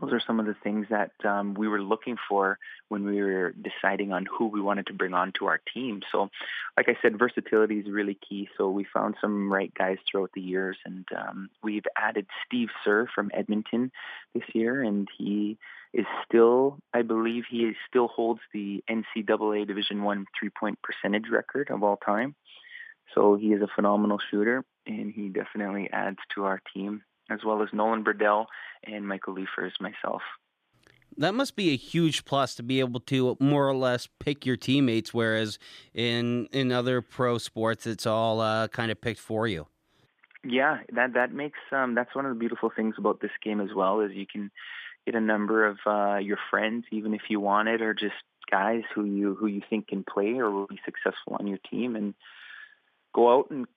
those 0.01 0.13
are 0.13 0.21
some 0.25 0.39
of 0.39 0.45
the 0.45 0.55
things 0.63 0.87
that 0.89 1.11
um, 1.23 1.53
we 1.53 1.67
were 1.67 1.81
looking 1.81 2.17
for 2.27 2.59
when 2.89 3.03
we 3.03 3.21
were 3.21 3.53
deciding 3.53 4.13
on 4.13 4.25
who 4.25 4.47
we 4.47 4.61
wanted 4.61 4.87
to 4.87 4.93
bring 4.93 5.13
on 5.13 5.31
to 5.39 5.47
our 5.47 5.59
team. 5.73 6.01
So, 6.11 6.29
like 6.77 6.89
I 6.89 6.97
said, 7.01 7.17
versatility 7.17 7.79
is 7.79 7.89
really 7.89 8.17
key. 8.27 8.49
So 8.57 8.69
we 8.69 8.85
found 8.93 9.15
some 9.21 9.51
right 9.51 9.73
guys 9.73 9.97
throughout 10.09 10.31
the 10.33 10.41
years, 10.41 10.77
and 10.85 11.07
um, 11.17 11.49
we've 11.63 11.85
added 11.97 12.27
Steve 12.45 12.69
Sir 12.83 13.07
from 13.13 13.31
Edmonton 13.33 13.91
this 14.33 14.43
year, 14.53 14.83
and 14.83 15.07
he 15.17 15.57
is 15.93 16.05
still, 16.25 16.77
I 16.93 17.01
believe, 17.01 17.45
he 17.49 17.73
still 17.87 18.07
holds 18.07 18.41
the 18.53 18.83
NCAA 18.89 19.67
Division 19.67 20.03
One 20.03 20.25
three-point 20.39 20.79
percentage 20.83 21.29
record 21.31 21.69
of 21.71 21.83
all 21.83 21.97
time. 21.97 22.35
So 23.15 23.35
he 23.35 23.47
is 23.47 23.61
a 23.61 23.67
phenomenal 23.75 24.19
shooter, 24.29 24.63
and 24.85 25.11
he 25.11 25.29
definitely 25.29 25.89
adds 25.91 26.19
to 26.35 26.45
our 26.45 26.61
team 26.73 27.03
as 27.29 27.39
well 27.45 27.61
as 27.61 27.69
Nolan 27.71 28.03
Brudehl 28.03 28.45
and 28.83 29.07
Michael 29.07 29.35
Lieffers, 29.35 29.71
myself. 29.79 30.21
That 31.17 31.33
must 31.33 31.55
be 31.55 31.71
a 31.71 31.75
huge 31.77 32.23
plus 32.25 32.55
to 32.55 32.63
be 32.63 32.79
able 32.79 32.99
to 33.01 33.35
more 33.39 33.67
or 33.67 33.75
less 33.75 34.07
pick 34.19 34.45
your 34.45 34.57
teammates, 34.57 35.13
whereas 35.13 35.59
in 35.93 36.47
in 36.51 36.71
other 36.71 37.01
pro 37.01 37.37
sports, 37.37 37.85
it's 37.87 38.05
all 38.05 38.39
uh, 38.39 38.67
kind 38.69 38.91
of 38.91 39.01
picked 39.01 39.19
for 39.19 39.47
you. 39.47 39.67
Yeah, 40.43 40.79
that 40.93 41.13
that 41.15 41.33
makes 41.33 41.59
um, 41.71 41.95
that's 41.95 42.15
one 42.15 42.25
of 42.25 42.33
the 42.33 42.39
beautiful 42.39 42.71
things 42.73 42.95
about 42.97 43.19
this 43.21 43.31
game 43.43 43.59
as 43.59 43.69
well 43.75 43.99
is 43.99 44.11
you 44.13 44.27
can 44.27 44.51
get 45.05 45.15
a 45.15 45.21
number 45.21 45.65
of 45.65 45.79
uh, 45.85 46.17
your 46.17 46.37
friends, 46.49 46.85
even 46.91 47.13
if 47.13 47.23
you 47.29 47.39
want 47.39 47.67
it, 47.67 47.81
or 47.81 47.93
just 47.93 48.15
guys 48.49 48.83
who 48.93 49.03
you 49.03 49.35
who 49.35 49.47
you 49.47 49.61
think 49.69 49.87
can 49.87 50.03
play 50.03 50.37
or 50.37 50.49
will 50.51 50.67
be 50.67 50.79
successful 50.85 51.35
on 51.39 51.47
your 51.47 51.59
team, 51.69 51.95
and 51.95 52.13
go 53.19 53.37
out 53.37 53.49
and 53.49 53.67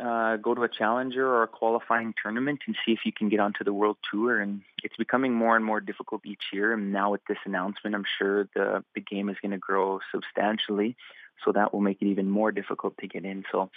uh, 0.00 0.36
go 0.36 0.54
to 0.54 0.62
a 0.62 0.68
challenger 0.68 1.24
or 1.24 1.44
a 1.44 1.48
qualifying 1.48 2.12
tournament 2.20 2.60
and 2.66 2.74
see 2.84 2.92
if 2.92 3.00
you 3.04 3.12
can 3.12 3.28
get 3.28 3.38
onto 3.38 3.62
the 3.62 3.72
world 3.72 3.96
tour. 4.10 4.40
And 4.40 4.62
it's 4.82 4.96
becoming 4.96 5.32
more 5.32 5.54
and 5.54 5.64
more 5.64 5.80
difficult 5.80 6.22
each 6.24 6.42
year. 6.52 6.72
And 6.72 6.92
now 6.92 7.12
with 7.12 7.24
this 7.28 7.38
announcement, 7.44 7.94
I'm 7.94 8.04
sure 8.18 8.48
the 8.54 8.82
the 8.96 9.00
game 9.00 9.28
is 9.28 9.36
going 9.40 9.52
to 9.52 9.58
grow 9.58 10.00
substantially, 10.12 10.96
so 11.44 11.52
that 11.52 11.72
will 11.72 11.80
make 11.80 12.02
it 12.02 12.06
even 12.06 12.28
more 12.28 12.50
difficult 12.50 12.94
to 12.98 13.06
get 13.06 13.24
in. 13.24 13.44
So, 13.52 13.70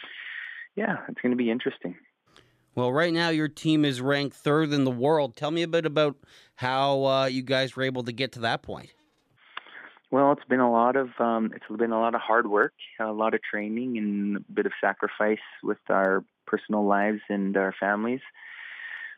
yeah, 0.76 0.98
it's 1.08 1.22
going 1.22 1.32
to 1.32 1.44
be 1.46 1.52
interesting. 1.52 1.96
Well, 2.76 2.92
right 2.92 3.14
now 3.14 3.30
your 3.30 3.50
team 3.50 3.86
is 3.86 4.02
ranked 4.02 4.36
third 4.36 4.74
in 4.74 4.84
the 4.84 4.92
world. 5.06 5.36
Tell 5.36 5.52
me 5.52 5.62
a 5.62 5.68
bit 5.68 5.86
about 5.86 6.16
how 6.56 7.06
uh, 7.06 7.26
you 7.26 7.44
guys 7.44 7.76
were 7.76 7.84
able 7.84 8.04
to 8.04 8.12
get 8.12 8.32
to 8.32 8.40
that 8.40 8.64
point. 8.64 8.90
Well, 10.14 10.32
it's 10.34 10.46
been 10.48 10.60
a 10.60 10.72
lot 10.72 10.96
of 10.96 11.10
um, 11.18 11.50
it's 11.56 11.66
been 11.76 11.92
a 11.92 12.00
lot 12.00 12.14
of 12.14 12.22
hard 12.22 12.46
work, 12.46 12.74
a 13.00 13.12
lot 13.12 13.34
of 13.34 13.42
training, 13.42 13.98
and 13.98 14.38
a 14.38 14.40
bit 14.42 14.68
of 14.68 14.72
sacrifice 14.80 15.42
with 15.64 15.80
our 15.90 16.24
personal 16.46 16.86
lives 16.86 17.22
and 17.30 17.58
our 17.58 17.74
families. 17.80 18.20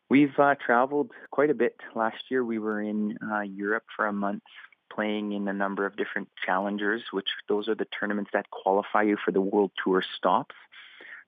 We've 0.09 0.39
uh, 0.39 0.55
traveled 0.55 1.11
quite 1.31 1.49
a 1.49 1.53
bit. 1.53 1.75
Last 1.95 2.23
year, 2.29 2.45
we 2.45 2.59
were 2.59 2.81
in 2.81 3.17
uh, 3.21 3.41
Europe 3.41 3.83
for 3.93 4.05
a 4.05 4.13
month, 4.13 4.43
playing 4.89 5.33
in 5.33 5.49
a 5.49 5.53
number 5.53 5.85
of 5.85 5.97
different 5.97 6.29
challengers, 6.45 7.03
which 7.11 7.27
those 7.49 7.67
are 7.67 7.75
the 7.75 7.87
tournaments 7.99 8.31
that 8.31 8.49
qualify 8.49 9.01
you 9.01 9.17
for 9.17 9.33
the 9.33 9.41
World 9.41 9.71
Tour 9.83 10.01
stops. 10.15 10.55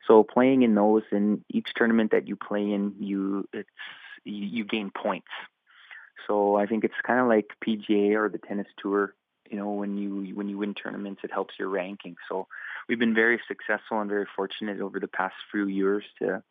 So 0.08 0.24
playing 0.24 0.62
in 0.62 0.76
those, 0.76 1.04
in 1.12 1.44
each 1.50 1.74
tournament 1.76 2.12
that 2.12 2.26
you 2.26 2.38
play 2.38 2.72
in, 2.72 2.96
you 3.02 3.50
it's 3.52 3.68
you, 4.24 4.46
you 4.46 4.64
gain 4.64 4.92
points. 4.92 5.28
So 6.26 6.56
I 6.56 6.68
think 6.68 6.86
it's 6.86 7.02
kind 7.06 7.20
of 7.20 7.28
like 7.28 7.52
PGA 7.62 8.16
or 8.16 8.30
the 8.30 8.38
tennis 8.38 8.68
tour 8.82 9.14
you 9.50 9.58
know 9.58 9.72
when 9.72 9.98
you 9.98 10.36
when 10.36 10.50
you 10.50 10.58
win 10.58 10.74
tournaments 10.74 11.22
it 11.24 11.32
helps 11.32 11.56
your 11.60 11.70
ranking. 11.70 12.16
So 12.30 12.48
we've 12.88 13.00
been 13.00 13.16
very 13.16 13.39
successful 13.48 14.00
and 14.00 14.10
very 14.10 14.27
fortunate 14.36 14.82
over 14.82 15.00
the 15.00 15.08
past 15.08 15.36
few 15.51 15.68
years 15.68 16.04
to 16.20 16.44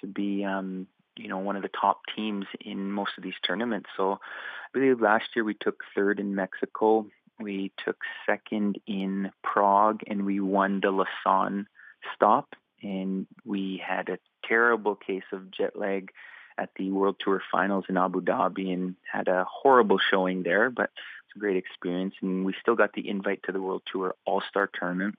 to 0.00 0.06
be 0.06 0.44
um 0.44 0.86
you 1.16 1.28
know 1.28 1.38
one 1.38 1.56
of 1.56 1.62
the 1.62 1.68
top 1.68 2.00
teams 2.14 2.46
in 2.60 2.90
most 2.90 3.12
of 3.16 3.24
these 3.24 3.38
tournaments. 3.46 3.90
So 3.96 4.12
i 4.12 4.68
believe 4.72 5.00
last 5.00 5.24
year 5.34 5.44
we 5.44 5.54
took 5.54 5.82
third 5.94 6.20
in 6.20 6.34
mexico. 6.34 7.06
We 7.40 7.72
took 7.84 7.96
second 8.26 8.78
in 8.86 9.32
prague 9.42 10.02
and 10.06 10.24
we 10.24 10.38
won 10.40 10.80
the 10.80 10.90
lausanne 10.90 11.66
stop. 12.14 12.54
And 12.82 13.26
we 13.44 13.80
had 13.84 14.08
a 14.08 14.18
terrible 14.44 14.96
case 14.96 15.22
of 15.32 15.50
jet 15.50 15.76
lag 15.76 16.10
at 16.58 16.70
the 16.76 16.90
World 16.90 17.16
Tour 17.18 17.42
Finals 17.50 17.84
in 17.88 17.96
Abu 17.96 18.20
Dhabi 18.20 18.72
and 18.72 18.96
had 19.10 19.28
a 19.28 19.46
horrible 19.50 19.98
showing 19.98 20.42
there, 20.42 20.70
but 20.70 20.90
a 21.34 21.38
great 21.38 21.56
experience. 21.56 22.14
And 22.22 22.44
we 22.44 22.54
still 22.60 22.74
got 22.74 22.92
the 22.92 23.08
invite 23.08 23.42
to 23.44 23.52
the 23.52 23.60
World 23.60 23.82
Tour 23.90 24.14
All 24.24 24.42
Star 24.48 24.68
Tournament, 24.78 25.16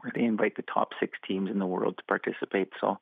where 0.00 0.12
they 0.14 0.24
invite 0.24 0.56
the 0.56 0.62
top 0.62 0.90
six 0.98 1.18
teams 1.26 1.50
in 1.50 1.58
the 1.58 1.66
world 1.66 1.98
to 1.98 2.04
participate. 2.04 2.68
So 2.80 2.98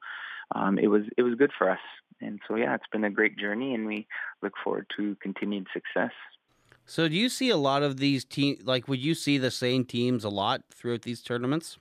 um, 0.55 0.79
it 0.79 0.89
was 0.89 1.03
it 1.17 1.23
was 1.23 1.35
good 1.35 1.53
for 1.57 1.71
us. 1.71 1.81
And 2.21 2.41
so 2.47 2.57
yeah, 2.57 2.75
it's 2.75 2.85
been 2.93 3.05
a 3.05 3.11
great 3.11 3.39
journey, 3.39 3.75
and 3.75 3.87
we 3.87 4.07
look 4.43 4.53
forward 4.63 4.87
to 4.97 5.17
continued 5.23 5.67
success. 5.73 6.13
So 6.87 7.09
do 7.09 7.15
you 7.15 7.29
see 7.29 7.51
a 7.51 7.57
lot 7.57 7.83
of 7.83 7.99
these 7.99 8.25
teams? 8.25 8.67
Like, 8.67 8.89
would 8.89 8.99
you 8.99 9.15
see 9.15 9.39
the 9.39 9.51
same 9.51 9.85
teams 9.85 10.25
a 10.25 10.29
lot 10.29 10.63
throughout 10.75 11.03
these 11.03 11.23
tournaments? 11.23 11.79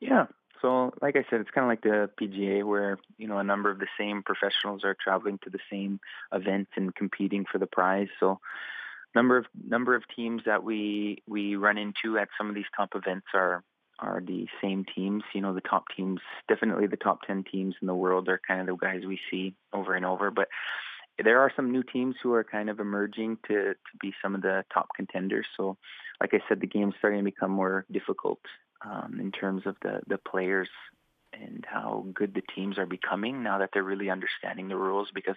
Yeah. 0.00 0.26
So, 0.62 0.92
like 1.00 1.16
I 1.16 1.24
said, 1.28 1.40
it's 1.40 1.50
kind 1.50 1.64
of 1.64 1.68
like 1.68 1.82
the 1.82 2.10
PGA, 2.20 2.64
where 2.64 2.98
you 3.16 3.28
know 3.28 3.38
a 3.38 3.44
number 3.44 3.70
of 3.70 3.78
the 3.78 3.86
same 3.98 4.22
professionals 4.22 4.84
are 4.84 4.96
traveling 5.02 5.38
to 5.44 5.50
the 5.50 5.58
same 5.70 6.00
events 6.32 6.72
and 6.76 6.94
competing 6.94 7.44
for 7.50 7.58
the 7.58 7.66
prize. 7.66 8.08
So, 8.18 8.40
number 9.14 9.38
of 9.38 9.46
number 9.66 9.94
of 9.94 10.02
teams 10.14 10.42
that 10.46 10.62
we 10.62 11.22
we 11.26 11.56
run 11.56 11.78
into 11.78 12.18
at 12.18 12.28
some 12.36 12.48
of 12.48 12.54
these 12.54 12.64
top 12.76 12.90
events 12.94 13.26
are 13.34 13.62
are 13.98 14.22
the 14.24 14.46
same 14.62 14.84
teams. 14.94 15.22
You 15.34 15.40
know, 15.40 15.54
the 15.54 15.60
top 15.60 15.84
teams, 15.96 16.20
definitely 16.48 16.86
the 16.86 16.96
top 16.96 17.22
ten 17.26 17.44
teams 17.44 17.74
in 17.80 17.86
the 17.86 17.94
world 17.94 18.28
are 18.28 18.40
kind 18.46 18.60
of 18.60 18.66
the 18.66 18.76
guys 18.76 19.02
we 19.06 19.18
see 19.30 19.54
over 19.72 19.94
and 19.94 20.04
over. 20.04 20.30
But 20.30 20.48
there 21.22 21.40
are 21.40 21.52
some 21.56 21.72
new 21.72 21.82
teams 21.82 22.14
who 22.22 22.32
are 22.32 22.44
kind 22.44 22.70
of 22.70 22.80
emerging 22.80 23.38
to 23.48 23.74
to 23.74 23.96
be 24.00 24.12
some 24.22 24.34
of 24.34 24.42
the 24.42 24.64
top 24.72 24.88
contenders. 24.94 25.46
So, 25.56 25.76
like 26.20 26.34
I 26.34 26.40
said, 26.48 26.60
the 26.60 26.66
game's 26.66 26.94
starting 26.98 27.20
to 27.20 27.24
become 27.24 27.50
more 27.50 27.86
difficult 27.90 28.40
um, 28.84 29.18
in 29.20 29.32
terms 29.32 29.62
of 29.66 29.76
the 29.82 30.00
the 30.06 30.18
players 30.18 30.68
and 31.32 31.64
how 31.68 32.06
good 32.14 32.34
the 32.34 32.42
teams 32.54 32.78
are 32.78 32.86
becoming 32.86 33.42
now 33.42 33.58
that 33.58 33.70
they're 33.72 33.82
really 33.82 34.10
understanding 34.10 34.68
the 34.68 34.76
rules 34.76 35.08
because 35.14 35.36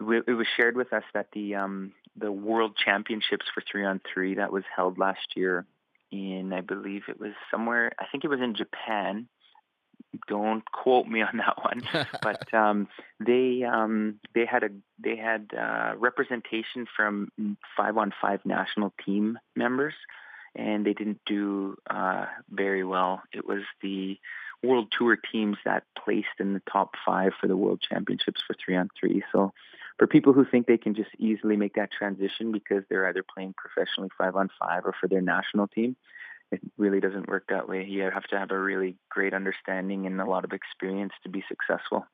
it 0.00 0.36
was 0.36 0.46
shared 0.56 0.76
with 0.76 0.92
us 0.92 1.04
that 1.14 1.28
the 1.32 1.56
um, 1.56 1.92
the 2.16 2.32
World 2.32 2.76
Championships 2.76 3.46
for 3.52 3.62
three 3.70 3.84
on 3.84 4.00
three 4.12 4.34
that 4.34 4.52
was 4.52 4.64
held 4.74 4.98
last 4.98 5.36
year 5.36 5.66
in 6.10 6.52
I 6.52 6.60
believe 6.60 7.04
it 7.08 7.20
was 7.20 7.32
somewhere 7.50 7.92
I 7.98 8.06
think 8.10 8.24
it 8.24 8.28
was 8.28 8.40
in 8.40 8.54
Japan. 8.54 9.28
Don't 10.28 10.64
quote 10.70 11.06
me 11.06 11.22
on 11.22 11.38
that 11.38 11.58
one, 11.62 12.06
but 12.22 12.52
um, 12.54 12.88
they 13.24 13.64
um, 13.64 14.20
they 14.34 14.46
had 14.46 14.62
a 14.62 14.68
they 14.98 15.16
had 15.16 15.50
uh, 15.56 15.94
representation 15.96 16.86
from 16.96 17.32
five 17.76 17.96
on 17.96 18.12
five 18.20 18.40
national 18.44 18.92
team 19.04 19.38
members, 19.56 19.94
and 20.54 20.86
they 20.86 20.92
didn't 20.92 21.20
do 21.26 21.76
uh, 21.90 22.26
very 22.48 22.84
well. 22.84 23.22
It 23.32 23.46
was 23.46 23.62
the 23.82 24.18
World 24.62 24.92
Tour 24.96 25.16
teams 25.16 25.56
that 25.64 25.84
placed 25.98 26.38
in 26.38 26.54
the 26.54 26.62
top 26.70 26.94
five 27.04 27.32
for 27.40 27.48
the 27.48 27.56
World 27.56 27.80
Championships 27.80 28.40
for 28.46 28.54
three 28.54 28.76
on 28.76 28.90
three. 28.98 29.22
So 29.32 29.52
for 29.98 30.06
people 30.06 30.32
who 30.32 30.44
think 30.44 30.66
they 30.66 30.78
can 30.78 30.94
just 30.94 31.10
easily 31.18 31.56
make 31.56 31.74
that 31.74 31.92
transition 31.92 32.52
because 32.52 32.82
they're 32.88 33.08
either 33.08 33.24
playing 33.34 33.54
professionally 33.56 34.10
five 34.18 34.36
on 34.36 34.48
five 34.58 34.82
or 34.84 34.94
for 35.00 35.08
their 35.08 35.20
national 35.20 35.68
team, 35.68 35.96
it 36.50 36.60
really 36.76 37.00
doesn't 37.00 37.28
work 37.28 37.44
that 37.48 37.68
way. 37.68 37.84
You 37.84 38.02
have 38.02 38.24
to 38.24 38.38
have 38.38 38.50
a 38.50 38.58
really 38.58 38.96
great 39.10 39.34
understanding 39.34 40.06
and 40.06 40.20
a 40.20 40.26
lot 40.26 40.44
of 40.44 40.52
experience 40.52 41.12
to 41.22 41.28
be 41.28 41.44
successful. 41.48 42.06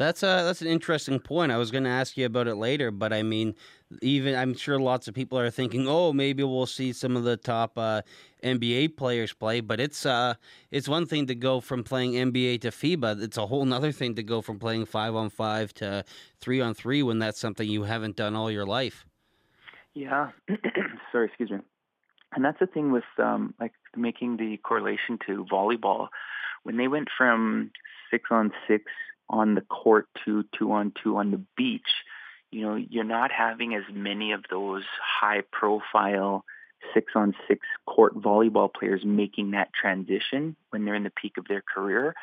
That's 0.00 0.22
a 0.22 0.44
that's 0.46 0.62
an 0.62 0.66
interesting 0.66 1.20
point. 1.20 1.52
I 1.52 1.58
was 1.58 1.70
going 1.70 1.84
to 1.84 1.90
ask 1.90 2.16
you 2.16 2.24
about 2.24 2.48
it 2.48 2.54
later, 2.54 2.90
but 2.90 3.12
I 3.12 3.22
mean, 3.22 3.54
even 4.00 4.34
I'm 4.34 4.54
sure 4.54 4.80
lots 4.80 5.08
of 5.08 5.14
people 5.14 5.38
are 5.38 5.50
thinking, 5.50 5.86
oh, 5.86 6.14
maybe 6.14 6.42
we'll 6.42 6.64
see 6.64 6.94
some 6.94 7.18
of 7.18 7.24
the 7.24 7.36
top 7.36 7.76
uh, 7.76 8.00
NBA 8.42 8.96
players 8.96 9.34
play. 9.34 9.60
But 9.60 9.78
it's 9.78 10.06
uh, 10.06 10.36
it's 10.70 10.88
one 10.88 11.04
thing 11.04 11.26
to 11.26 11.34
go 11.34 11.60
from 11.60 11.84
playing 11.84 12.12
NBA 12.12 12.62
to 12.62 12.68
FIBA. 12.70 13.22
It's 13.22 13.36
a 13.36 13.44
whole 13.44 13.70
other 13.74 13.92
thing 13.92 14.14
to 14.14 14.22
go 14.22 14.40
from 14.40 14.58
playing 14.58 14.86
five 14.86 15.14
on 15.14 15.28
five 15.28 15.74
to 15.74 16.02
three 16.40 16.62
on 16.62 16.72
three 16.72 17.02
when 17.02 17.18
that's 17.18 17.38
something 17.38 17.68
you 17.68 17.82
haven't 17.82 18.16
done 18.16 18.34
all 18.34 18.50
your 18.50 18.64
life. 18.64 19.04
Yeah, 19.92 20.30
sorry, 21.12 21.26
excuse 21.26 21.50
me. 21.50 21.58
And 22.32 22.42
that's 22.42 22.58
the 22.58 22.66
thing 22.66 22.90
with 22.90 23.04
um, 23.18 23.52
like 23.60 23.72
making 23.94 24.38
the 24.38 24.56
correlation 24.62 25.18
to 25.26 25.44
volleyball. 25.52 26.08
When 26.62 26.78
they 26.78 26.88
went 26.88 27.08
from 27.18 27.70
six 28.10 28.30
on 28.30 28.52
six 28.66 28.84
on 29.30 29.54
the 29.54 29.62
court 29.62 30.06
to 30.24 30.44
two 30.58 30.72
on 30.72 30.92
two 31.02 31.16
on 31.16 31.30
the 31.30 31.40
beach, 31.56 31.88
you 32.50 32.62
know, 32.62 32.74
you're 32.74 33.04
not 33.04 33.30
having 33.32 33.74
as 33.74 33.84
many 33.92 34.32
of 34.32 34.44
those 34.50 34.84
high 35.00 35.42
profile 35.52 36.44
six 36.92 37.12
on 37.14 37.34
six 37.46 37.66
court 37.86 38.14
volleyball 38.16 38.72
players 38.72 39.02
making 39.04 39.52
that 39.52 39.72
transition 39.72 40.56
when 40.70 40.84
they're 40.84 40.94
in 40.94 41.04
the 41.04 41.10
peak 41.10 41.38
of 41.38 41.46
their 41.46 41.62
career. 41.62 42.14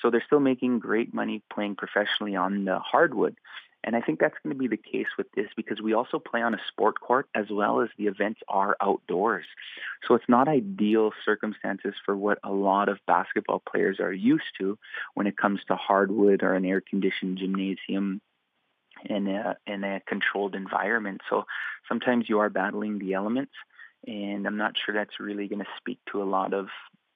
So 0.00 0.10
they're 0.10 0.22
still 0.26 0.40
making 0.40 0.80
great 0.80 1.14
money 1.14 1.42
playing 1.52 1.76
professionally 1.76 2.36
on 2.36 2.64
the 2.64 2.78
hardwood. 2.78 3.36
And 3.84 3.96
I 3.96 4.00
think 4.00 4.20
that's 4.20 4.36
going 4.42 4.54
to 4.54 4.58
be 4.58 4.68
the 4.68 4.76
case 4.76 5.08
with 5.18 5.26
this 5.32 5.48
because 5.56 5.80
we 5.80 5.92
also 5.92 6.18
play 6.18 6.40
on 6.40 6.54
a 6.54 6.60
sport 6.68 7.00
court 7.00 7.28
as 7.34 7.46
well 7.50 7.80
as 7.80 7.88
the 7.98 8.06
events 8.06 8.40
are 8.48 8.76
outdoors. 8.80 9.44
So 10.06 10.14
it's 10.14 10.28
not 10.28 10.48
ideal 10.48 11.10
circumstances 11.24 11.94
for 12.04 12.16
what 12.16 12.38
a 12.44 12.52
lot 12.52 12.88
of 12.88 12.98
basketball 13.06 13.60
players 13.60 13.98
are 13.98 14.12
used 14.12 14.44
to 14.58 14.78
when 15.14 15.26
it 15.26 15.36
comes 15.36 15.60
to 15.66 15.74
hardwood 15.74 16.42
or 16.42 16.54
an 16.54 16.64
air 16.64 16.80
conditioned 16.80 17.38
gymnasium 17.38 18.20
in 19.04 19.26
a, 19.26 19.56
in 19.66 19.82
a 19.82 20.00
controlled 20.06 20.54
environment. 20.54 21.20
So 21.28 21.44
sometimes 21.88 22.28
you 22.28 22.38
are 22.38 22.50
battling 22.50 22.98
the 22.98 23.14
elements. 23.14 23.52
And 24.06 24.46
I'm 24.46 24.56
not 24.56 24.74
sure 24.84 24.94
that's 24.94 25.20
really 25.20 25.48
going 25.48 25.60
to 25.60 25.70
speak 25.78 25.98
to 26.10 26.22
a 26.22 26.24
lot 26.24 26.54
of 26.54 26.68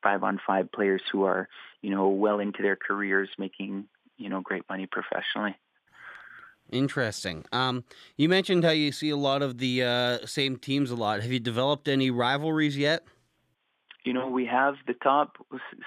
five 0.03 0.23
on 0.23 0.41
five 0.47 0.71
players 0.71 1.03
who 1.11 1.25
are, 1.25 1.49
you 1.83 1.91
know, 1.91 2.09
well 2.09 2.39
into 2.39 2.63
their 2.63 2.77
careers 2.77 3.29
making, 3.39 3.87
you 4.17 4.29
know, 4.29 4.41
great 4.41 4.63
money 4.69 4.87
professionally. 4.87 5.57
Interesting. 6.71 7.45
Um, 7.53 7.85
you 8.17 8.29
mentioned 8.29 8.65
how 8.65 8.71
you 8.71 8.91
see 8.91 9.11
a 9.11 9.17
lot 9.17 9.43
of 9.43 9.59
the 9.59 9.85
uh, 9.85 10.27
same 10.27 10.57
teams 10.57 10.91
a 10.91 10.97
lot. 10.97 11.21
Have 11.23 11.31
you 11.31 11.39
developed 11.39 11.87
any 11.87 12.11
rivalries 12.11 12.77
yet? 12.77 13.05
You 14.05 14.13
know, 14.13 14.29
we 14.29 14.47
have 14.47 14.77
the 14.87 14.95
top 14.95 15.37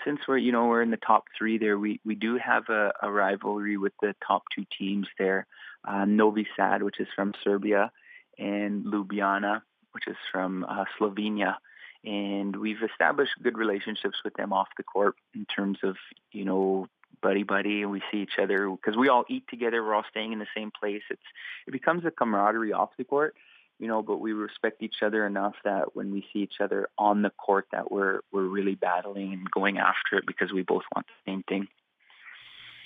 since 0.03 0.19
we're 0.27 0.37
you 0.37 0.51
know 0.51 0.67
we're 0.67 0.81
in 0.81 0.91
the 0.91 0.97
top 0.97 1.25
three 1.37 1.57
there. 1.57 1.77
We 1.77 1.99
we 2.05 2.15
do 2.15 2.37
have 2.37 2.67
a, 2.69 2.91
a 3.01 3.11
rivalry 3.11 3.77
with 3.77 3.93
the 4.01 4.13
top 4.25 4.43
two 4.53 4.65
teams 4.77 5.07
there, 5.17 5.47
uh, 5.87 6.05
Novi 6.05 6.47
Sad, 6.55 6.83
which 6.83 6.99
is 6.99 7.07
from 7.15 7.33
Serbia, 7.43 7.91
and 8.37 8.85
Ljubljana, 8.85 9.61
which 9.91 10.07
is 10.07 10.17
from 10.31 10.65
uh, 10.65 10.85
Slovenia. 10.99 11.55
And 12.03 12.55
we've 12.55 12.83
established 12.83 13.31
good 13.41 13.57
relationships 13.57 14.17
with 14.23 14.33
them 14.35 14.53
off 14.53 14.67
the 14.77 14.83
court 14.83 15.15
in 15.33 15.45
terms 15.45 15.79
of 15.83 15.95
you 16.31 16.45
know 16.45 16.87
buddy 17.21 17.43
buddy 17.43 17.81
and 17.81 17.91
we 17.91 18.01
see 18.11 18.19
each 18.19 18.39
other 18.41 18.69
because 18.69 18.97
we 18.97 19.09
all 19.09 19.25
eat 19.29 19.43
together 19.49 19.83
we're 19.83 19.95
all 19.95 20.05
staying 20.09 20.33
in 20.33 20.39
the 20.39 20.47
same 20.55 20.71
place. 20.71 21.03
It's 21.09 21.21
it 21.67 21.71
becomes 21.71 22.05
a 22.05 22.11
camaraderie 22.11 22.73
off 22.73 22.89
the 22.97 23.03
court 23.03 23.35
you 23.79 23.87
know 23.87 24.01
but 24.01 24.17
we 24.17 24.33
respect 24.33 24.83
each 24.83 24.97
other 25.01 25.25
enough 25.25 25.55
that 25.63 25.95
when 25.95 26.11
we 26.11 26.25
see 26.31 26.39
each 26.39 26.55
other 26.61 26.89
on 26.97 27.21
the 27.21 27.31
court 27.31 27.67
that 27.71 27.91
we're 27.91 28.19
we're 28.31 28.43
really 28.43 28.75
battling 28.75 29.33
and 29.33 29.49
going 29.51 29.77
after 29.77 30.17
it 30.17 30.25
because 30.27 30.51
we 30.51 30.61
both 30.61 30.83
want 30.95 31.07
the 31.07 31.31
same 31.31 31.43
thing. 31.43 31.67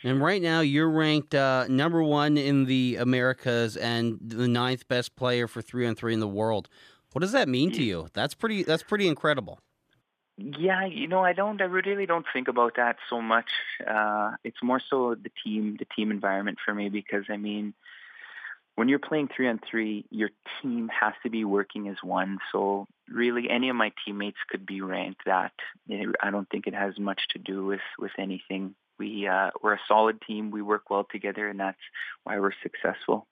And 0.05 0.21
right 0.21 0.41
now 0.41 0.59
you're 0.59 0.89
ranked 0.89 1.33
uh, 1.33 1.65
number 1.69 2.03
one 2.03 2.37
in 2.37 2.65
the 2.65 2.97
americas 2.97 3.75
and 3.75 4.19
the 4.21 4.47
ninth 4.47 4.87
best 4.87 5.15
player 5.15 5.47
for 5.47 5.61
three 5.61 5.87
on 5.87 5.95
three 5.95 6.13
in 6.13 6.19
the 6.19 6.27
world. 6.27 6.69
What 7.11 7.21
does 7.21 7.31
that 7.31 7.47
mean 7.47 7.71
to 7.73 7.83
you? 7.83 8.07
That's 8.13 8.33
pretty 8.33 8.63
that's 8.63 8.83
pretty 8.83 9.07
incredible 9.07 9.59
yeah, 10.37 10.85
you 10.85 11.07
know, 11.07 11.23
I 11.23 11.33
don't. 11.33 11.61
I 11.61 11.65
really 11.65 12.05
don't 12.05 12.25
think 12.33 12.47
about 12.47 12.75
that 12.77 12.97
so 13.09 13.21
much. 13.21 13.49
Uh, 13.85 14.31
it's 14.43 14.61
more 14.63 14.81
so 14.89 15.15
the 15.15 15.31
team, 15.43 15.77
the 15.77 15.85
team 15.95 16.11
environment 16.11 16.57
for 16.65 16.73
me, 16.73 16.89
because 16.89 17.25
I 17.29 17.37
mean, 17.37 17.73
when 18.75 18.89
you're 18.89 18.99
playing 18.99 19.29
three 19.35 19.47
on 19.47 19.59
three, 19.69 20.05
your 20.09 20.31
team 20.61 20.89
has 20.89 21.13
to 21.23 21.29
be 21.29 21.45
working 21.45 21.87
as 21.87 21.97
one. 22.01 22.39
So 22.51 22.87
really, 23.07 23.49
any 23.49 23.69
of 23.69 23.75
my 23.75 23.91
teammates 24.05 24.37
could 24.49 24.65
be 24.65 24.81
ranked 24.81 25.21
that. 25.25 25.53
I 26.21 26.31
don't 26.31 26.49
think 26.49 26.65
it 26.65 26.73
has 26.73 26.97
much 26.97 27.21
to 27.31 27.39
do 27.39 27.65
with 27.65 27.81
with 27.99 28.11
anything. 28.17 28.73
We 28.97 29.27
uh, 29.27 29.51
we're 29.61 29.73
a 29.73 29.81
solid 29.87 30.19
team. 30.21 30.49
We 30.49 30.63
work 30.63 30.89
well 30.89 31.05
together, 31.09 31.47
and 31.47 31.59
that's 31.59 31.77
why 32.23 32.39
we're 32.39 32.53
successful. 32.63 33.27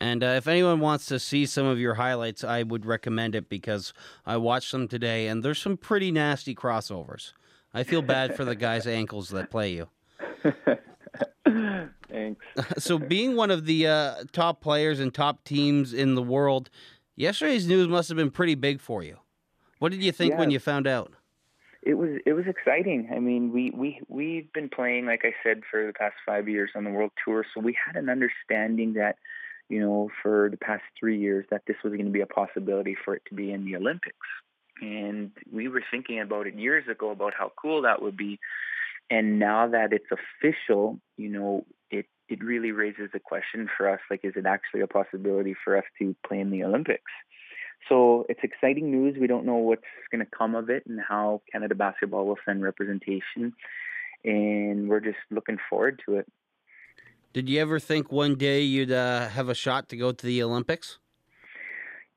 And 0.00 0.22
uh, 0.22 0.34
if 0.36 0.46
anyone 0.46 0.80
wants 0.80 1.06
to 1.06 1.18
see 1.18 1.46
some 1.46 1.66
of 1.66 1.78
your 1.78 1.94
highlights, 1.94 2.44
I 2.44 2.62
would 2.62 2.86
recommend 2.86 3.34
it 3.34 3.48
because 3.48 3.92
I 4.24 4.36
watched 4.36 4.72
them 4.72 4.88
today, 4.88 5.28
and 5.28 5.42
there's 5.42 5.60
some 5.60 5.76
pretty 5.76 6.10
nasty 6.10 6.54
crossovers. 6.54 7.32
I 7.72 7.82
feel 7.82 8.02
bad 8.02 8.36
for 8.36 8.44
the 8.44 8.54
guys' 8.54 8.86
ankles 8.86 9.28
that 9.30 9.50
play 9.50 9.72
you. 9.72 9.88
Thanks. 12.08 12.44
so, 12.78 12.98
being 12.98 13.36
one 13.36 13.50
of 13.50 13.66
the 13.66 13.86
uh, 13.86 14.14
top 14.32 14.60
players 14.60 15.00
and 15.00 15.12
top 15.12 15.44
teams 15.44 15.92
in 15.92 16.14
the 16.14 16.22
world, 16.22 16.70
yesterday's 17.14 17.66
news 17.66 17.88
must 17.88 18.08
have 18.08 18.16
been 18.16 18.30
pretty 18.30 18.54
big 18.54 18.80
for 18.80 19.02
you. 19.02 19.18
What 19.78 19.92
did 19.92 20.02
you 20.02 20.12
think 20.12 20.32
yeah. 20.32 20.38
when 20.38 20.50
you 20.50 20.58
found 20.58 20.86
out? 20.86 21.12
It 21.82 21.94
was 21.94 22.18
it 22.26 22.32
was 22.32 22.46
exciting. 22.46 23.10
I 23.14 23.20
mean, 23.20 23.52
we 23.52 23.70
we 23.70 24.00
we've 24.08 24.52
been 24.52 24.68
playing, 24.68 25.06
like 25.06 25.22
I 25.24 25.32
said, 25.44 25.62
for 25.70 25.86
the 25.86 25.92
past 25.92 26.16
five 26.24 26.48
years 26.48 26.70
on 26.74 26.84
the 26.84 26.90
world 26.90 27.12
tour, 27.24 27.44
so 27.54 27.60
we 27.60 27.76
had 27.86 27.96
an 27.96 28.08
understanding 28.08 28.94
that, 28.94 29.16
you 29.68 29.80
know, 29.80 30.10
for 30.22 30.48
the 30.50 30.56
past 30.56 30.82
three 30.98 31.18
years, 31.18 31.46
that 31.50 31.62
this 31.66 31.76
was 31.82 31.92
going 31.92 32.06
to 32.06 32.12
be 32.12 32.20
a 32.20 32.26
possibility 32.26 32.96
for 33.04 33.14
it 33.14 33.22
to 33.28 33.34
be 33.34 33.52
in 33.52 33.64
the 33.64 33.76
Olympics. 33.76 34.16
And 34.80 35.30
we 35.50 35.68
were 35.68 35.82
thinking 35.90 36.20
about 36.20 36.46
it 36.46 36.54
years 36.54 36.86
ago 36.88 37.10
about 37.10 37.34
how 37.36 37.52
cool 37.60 37.82
that 37.82 38.02
would 38.02 38.16
be. 38.16 38.38
And 39.10 39.38
now 39.38 39.68
that 39.68 39.92
it's 39.92 40.10
official, 40.10 41.00
you 41.16 41.28
know, 41.30 41.64
it 41.90 42.06
it 42.28 42.42
really 42.42 42.72
raises 42.72 43.10
a 43.14 43.20
question 43.20 43.68
for 43.76 43.88
us 43.88 44.00
like 44.10 44.20
is 44.24 44.34
it 44.36 44.46
actually 44.46 44.80
a 44.80 44.86
possibility 44.86 45.54
for 45.64 45.76
us 45.76 45.84
to 45.98 46.14
play 46.26 46.40
in 46.40 46.50
the 46.50 46.64
Olympics? 46.64 47.12
So 47.88 48.26
it's 48.28 48.40
exciting 48.42 48.90
news. 48.90 49.16
We 49.18 49.28
don't 49.28 49.46
know 49.46 49.56
what's 49.56 49.82
going 50.10 50.24
to 50.24 50.30
come 50.36 50.54
of 50.54 50.70
it 50.70 50.84
and 50.86 50.98
how 51.00 51.42
Canada 51.52 51.74
basketball 51.74 52.26
will 52.26 52.38
send 52.44 52.62
representation. 52.62 53.52
And 54.24 54.88
we're 54.88 55.00
just 55.00 55.18
looking 55.30 55.58
forward 55.70 56.02
to 56.06 56.16
it. 56.16 56.26
Did 57.36 57.50
you 57.50 57.60
ever 57.60 57.78
think 57.78 58.10
one 58.10 58.36
day 58.36 58.62
you'd 58.62 58.90
uh, 58.90 59.28
have 59.28 59.50
a 59.50 59.54
shot 59.54 59.90
to 59.90 59.96
go 59.98 60.10
to 60.10 60.26
the 60.26 60.42
Olympics? 60.42 60.98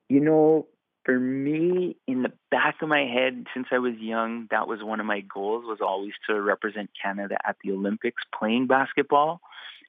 You 0.07 0.21
know, 0.21 0.67
for 1.03 1.19
me, 1.19 1.97
in 2.07 2.23
the 2.23 2.31
back 2.49 2.75
of 2.81 2.87
my 2.87 3.01
head, 3.01 3.43
since 3.53 3.67
I 3.69 3.79
was 3.79 3.95
young, 3.99 4.47
that 4.49 4.65
was 4.65 4.81
one 4.81 5.01
of 5.01 5.05
my 5.05 5.19
goals 5.19 5.65
was 5.67 5.79
always 5.81 6.13
to 6.29 6.39
represent 6.39 6.91
Canada 7.03 7.35
at 7.45 7.57
the 7.61 7.73
Olympics 7.73 8.23
playing 8.33 8.67
basketball 8.67 9.41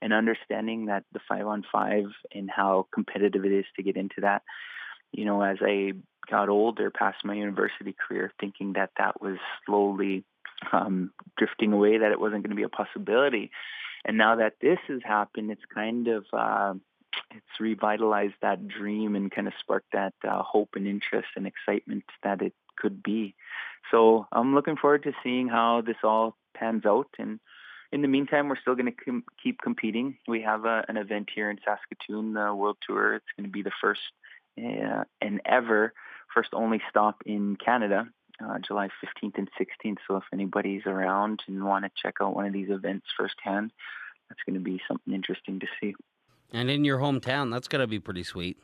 and 0.02 0.12
understanding 0.12 0.86
that 0.86 1.04
the 1.12 1.20
five 1.28 1.46
on 1.46 1.64
five 1.70 2.06
and 2.34 2.50
how 2.50 2.88
competitive 2.92 3.44
it 3.44 3.52
is 3.52 3.66
to 3.76 3.84
get 3.84 3.96
into 3.96 4.22
that. 4.22 4.42
You 5.12 5.26
know, 5.26 5.42
as 5.42 5.58
I 5.60 5.92
got 6.28 6.48
older 6.48 6.90
past 6.90 7.18
my 7.24 7.34
university 7.34 7.94
career, 7.94 8.32
thinking 8.40 8.72
that 8.72 8.90
that 8.98 9.22
was 9.22 9.36
slowly 9.64 10.24
um, 10.72 11.12
drifting 11.38 11.72
away, 11.72 11.98
that 11.98 12.10
it 12.10 12.18
wasn't 12.18 12.42
going 12.42 12.50
to 12.50 12.56
be 12.56 12.64
a 12.64 12.68
possibility. 12.68 13.52
And 14.04 14.16
now 14.16 14.36
that 14.36 14.54
this 14.60 14.78
has 14.88 15.00
happened, 15.04 15.50
it's 15.50 15.64
kind 15.72 16.08
of 16.08 16.24
uh, 16.32 16.74
it's 17.30 17.60
revitalized 17.60 18.34
that 18.42 18.66
dream 18.66 19.14
and 19.14 19.30
kind 19.30 19.46
of 19.46 19.54
sparked 19.60 19.92
that 19.92 20.14
uh, 20.26 20.42
hope 20.42 20.70
and 20.74 20.86
interest 20.86 21.28
and 21.36 21.46
excitement 21.46 22.04
that 22.22 22.42
it 22.42 22.54
could 22.76 23.02
be. 23.02 23.34
So 23.90 24.26
I'm 24.32 24.54
looking 24.54 24.76
forward 24.76 25.02
to 25.04 25.12
seeing 25.22 25.48
how 25.48 25.82
this 25.82 25.96
all 26.02 26.36
pans 26.54 26.86
out. 26.86 27.08
And 27.18 27.40
in 27.92 28.02
the 28.02 28.08
meantime, 28.08 28.48
we're 28.48 28.60
still 28.60 28.74
going 28.74 28.86
to 28.86 29.04
com- 29.04 29.24
keep 29.42 29.60
competing. 29.60 30.16
We 30.28 30.42
have 30.42 30.64
a, 30.64 30.68
uh, 30.68 30.82
an 30.88 30.96
event 30.96 31.28
here 31.34 31.50
in 31.50 31.58
Saskatoon, 31.64 32.34
the 32.34 32.54
World 32.54 32.78
Tour. 32.86 33.14
It's 33.14 33.26
going 33.36 33.48
to 33.48 33.52
be 33.52 33.62
the 33.62 33.72
first 33.80 34.00
uh, 34.58 35.04
and 35.20 35.40
ever, 35.44 35.92
first 36.34 36.50
only 36.52 36.80
stop 36.88 37.22
in 37.26 37.56
Canada. 37.56 38.08
Uh, 38.42 38.58
July 38.58 38.88
15th 39.04 39.36
and 39.38 39.48
16th. 39.60 39.98
So 40.08 40.16
if 40.16 40.24
anybody's 40.32 40.86
around 40.86 41.42
and 41.46 41.64
want 41.64 41.84
to 41.84 41.90
check 42.00 42.16
out 42.20 42.34
one 42.34 42.46
of 42.46 42.52
these 42.52 42.70
events 42.70 43.06
firsthand, 43.16 43.70
that's 44.28 44.40
going 44.46 44.54
to 44.54 44.60
be 44.60 44.80
something 44.88 45.12
interesting 45.12 45.60
to 45.60 45.66
see. 45.80 45.94
And 46.52 46.70
in 46.70 46.84
your 46.84 46.98
hometown, 46.98 47.52
that's 47.52 47.68
going 47.68 47.80
to 47.80 47.86
be 47.86 48.00
pretty 48.00 48.22
sweet. 48.22 48.56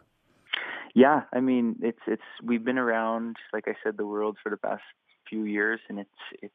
Yeah, 0.95 1.23
I 1.33 1.41
mean, 1.41 1.77
it's 1.83 2.01
it's 2.07 2.23
we've 2.43 2.65
been 2.65 2.79
around, 2.79 3.37
like 3.53 3.69
I 3.69 3.75
said, 3.85 3.99
the 3.99 4.07
world 4.07 4.39
for 4.43 4.49
the 4.49 4.57
past 4.57 4.83
few 5.29 5.45
years, 5.45 5.79
and 5.91 5.99
it's 5.99 6.41
it's 6.43 6.55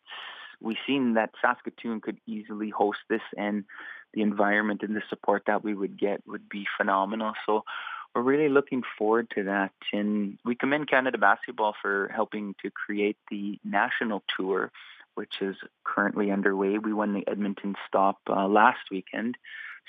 we've 0.59 0.77
seen 0.87 1.13
that 1.13 1.29
Saskatoon 1.41 2.01
could 2.01 2.17
easily 2.25 2.69
host 2.69 2.99
this, 3.07 3.21
and 3.37 3.65
the 4.13 4.21
environment 4.21 4.81
and 4.83 4.95
the 4.95 5.03
support 5.09 5.43
that 5.45 5.63
we 5.63 5.75
would 5.75 5.99
get 5.99 6.25
would 6.25 6.49
be 6.49 6.65
phenomenal. 6.77 7.33
So 7.45 7.63
we're 8.13 8.21
really 8.21 8.49
looking 8.49 8.83
forward 8.97 9.29
to 9.35 9.43
that, 9.43 9.71
and 9.93 10.37
we 10.43 10.55
commend 10.55 10.89
Canada 10.89 11.17
Basketball 11.17 11.75
for 11.81 12.09
helping 12.13 12.55
to 12.61 12.69
create 12.69 13.17
the 13.29 13.59
national 13.63 14.23
tour, 14.35 14.71
which 15.15 15.41
is 15.41 15.55
currently 15.83 16.31
underway. 16.31 16.77
We 16.77 16.93
won 16.93 17.13
the 17.13 17.27
Edmonton 17.27 17.75
stop 17.87 18.17
uh, 18.29 18.47
last 18.47 18.91
weekend, 18.91 19.37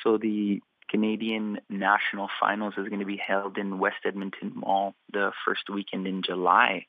so 0.02 0.18
the 0.18 0.62
Canadian 0.88 1.58
National 1.70 2.28
Finals 2.38 2.74
is 2.76 2.88
going 2.88 3.00
to 3.00 3.06
be 3.06 3.16
held 3.16 3.56
in 3.58 3.78
West 3.78 4.04
Edmonton 4.04 4.52
Mall 4.54 4.94
the 5.12 5.32
first 5.44 5.70
weekend 5.70 6.06
in 6.06 6.22
July. 6.22 6.86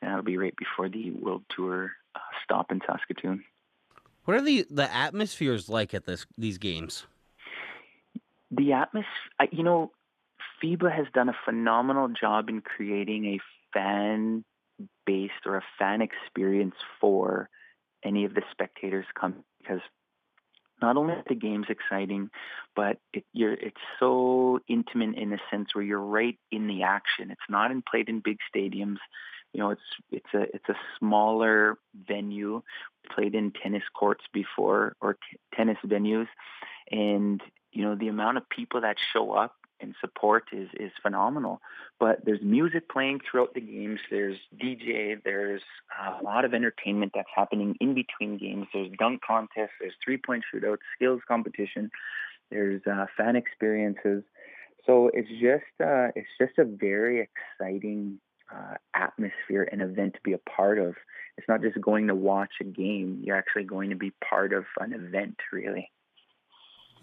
And 0.00 0.10
that'll 0.10 0.24
be 0.24 0.38
right 0.38 0.54
before 0.56 0.88
the 0.88 1.10
World 1.10 1.42
Tour 1.48 1.92
uh, 2.14 2.20
stop 2.44 2.70
in 2.70 2.80
Saskatoon. 2.86 3.44
What 4.24 4.36
are 4.36 4.40
the 4.40 4.66
the 4.70 4.92
atmospheres 4.94 5.68
like 5.68 5.92
at 5.92 6.06
this 6.06 6.26
these 6.38 6.58
games? 6.58 7.06
The 8.50 8.72
atmosphere, 8.72 9.48
you 9.50 9.64
know, 9.64 9.90
FIBA 10.64 10.90
has 10.94 11.06
done 11.12 11.28
a 11.28 11.36
phenomenal 11.44 12.08
job 12.08 12.48
in 12.48 12.60
creating 12.60 13.26
a 13.26 13.40
fan 13.72 14.44
based 15.06 15.46
or 15.46 15.56
a 15.56 15.64
fan 15.78 16.00
experience 16.00 16.76
for 17.00 17.48
any 18.04 18.24
of 18.24 18.34
the 18.34 18.42
spectators 18.50 19.04
come 19.18 19.44
because 19.60 19.80
not 20.80 20.96
only 20.96 21.14
the 21.28 21.34
games 21.34 21.66
exciting, 21.68 22.30
but 22.74 22.98
it, 23.12 23.24
it's 23.34 23.80
so 24.00 24.58
intimate 24.68 25.16
in 25.16 25.32
a 25.32 25.38
sense 25.50 25.74
where 25.74 25.84
you're 25.84 26.00
right 26.00 26.38
in 26.50 26.66
the 26.66 26.82
action. 26.82 27.30
It's 27.30 27.48
not 27.48 27.70
in, 27.70 27.82
played 27.82 28.08
in 28.08 28.20
big 28.20 28.38
stadiums. 28.54 28.98
You 29.52 29.60
know, 29.60 29.70
it's 29.70 29.80
it's 30.10 30.34
a 30.34 30.42
it's 30.54 30.68
a 30.68 30.74
smaller 30.98 31.78
venue. 31.94 32.62
Played 33.14 33.34
in 33.34 33.52
tennis 33.52 33.84
courts 33.94 34.24
before 34.32 34.96
or 35.00 35.14
t- 35.14 35.38
tennis 35.54 35.78
venues, 35.86 36.26
and 36.90 37.40
you 37.70 37.82
know 37.84 37.94
the 37.94 38.08
amount 38.08 38.38
of 38.38 38.48
people 38.48 38.80
that 38.80 38.96
show 39.12 39.32
up 39.32 39.54
and 39.80 39.94
support 40.00 40.44
is 40.52 40.68
is 40.78 40.92
phenomenal. 41.02 41.60
But 42.00 42.24
there's 42.24 42.40
music 42.42 42.88
playing 42.88 43.20
throughout 43.28 43.54
the 43.54 43.60
games. 43.60 44.00
There's 44.10 44.38
DJ. 44.56 45.22
There's 45.22 45.62
a 45.98 46.22
lot 46.22 46.44
of 46.44 46.54
entertainment 46.54 47.12
that's 47.14 47.28
happening 47.34 47.76
in 47.80 47.94
between 47.94 48.38
games. 48.38 48.66
There's 48.72 48.90
dunk 48.98 49.20
contests. 49.26 49.72
There's 49.80 49.94
three 50.04 50.18
point 50.18 50.44
shootouts, 50.52 50.78
skills 50.96 51.20
competition. 51.26 51.90
There's 52.50 52.82
uh, 52.86 53.06
fan 53.16 53.36
experiences. 53.36 54.22
So 54.86 55.10
it's 55.12 55.28
just 55.28 55.64
uh, 55.80 56.08
it's 56.14 56.28
just 56.40 56.58
a 56.58 56.64
very 56.64 57.28
exciting 57.28 58.18
uh, 58.52 58.74
atmosphere 58.94 59.68
and 59.70 59.82
event 59.82 60.14
to 60.14 60.20
be 60.22 60.32
a 60.32 60.38
part 60.38 60.78
of. 60.78 60.94
It's 61.36 61.48
not 61.48 61.62
just 61.62 61.80
going 61.80 62.06
to 62.08 62.14
watch 62.14 62.52
a 62.60 62.64
game. 62.64 63.20
You're 63.24 63.36
actually 63.36 63.64
going 63.64 63.90
to 63.90 63.96
be 63.96 64.12
part 64.28 64.52
of 64.52 64.64
an 64.78 64.92
event, 64.92 65.36
really. 65.52 65.90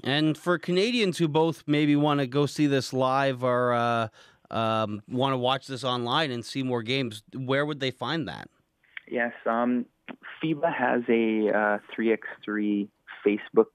And 0.04 0.38
for 0.38 0.58
Canadians 0.58 1.18
who 1.18 1.28
both 1.28 1.64
maybe 1.68 1.96
want 1.96 2.20
to 2.20 2.28
go 2.28 2.46
see 2.46 2.68
this 2.68 2.92
live 2.92 3.44
or 3.44 3.74
uh, 3.74 4.08
um, 4.50 5.04
want 5.08 5.34
to 5.34 5.38
watch 5.38 5.68
this 5.68 5.84
online 5.84 6.32
and 6.32 6.44
see 6.44 6.64
more 6.64 6.84
games, 6.84 7.24
where 7.36 7.66
would 7.66 7.80
they 7.80 7.92
find 7.92 8.28
that? 8.28 8.50
Yes, 9.08 9.34
um, 9.46 9.86
FIBA 10.42 10.74
has 10.74 11.04
a 11.10 11.50
uh, 11.50 11.78
3x3 11.96 12.88
Facebook 13.26 13.66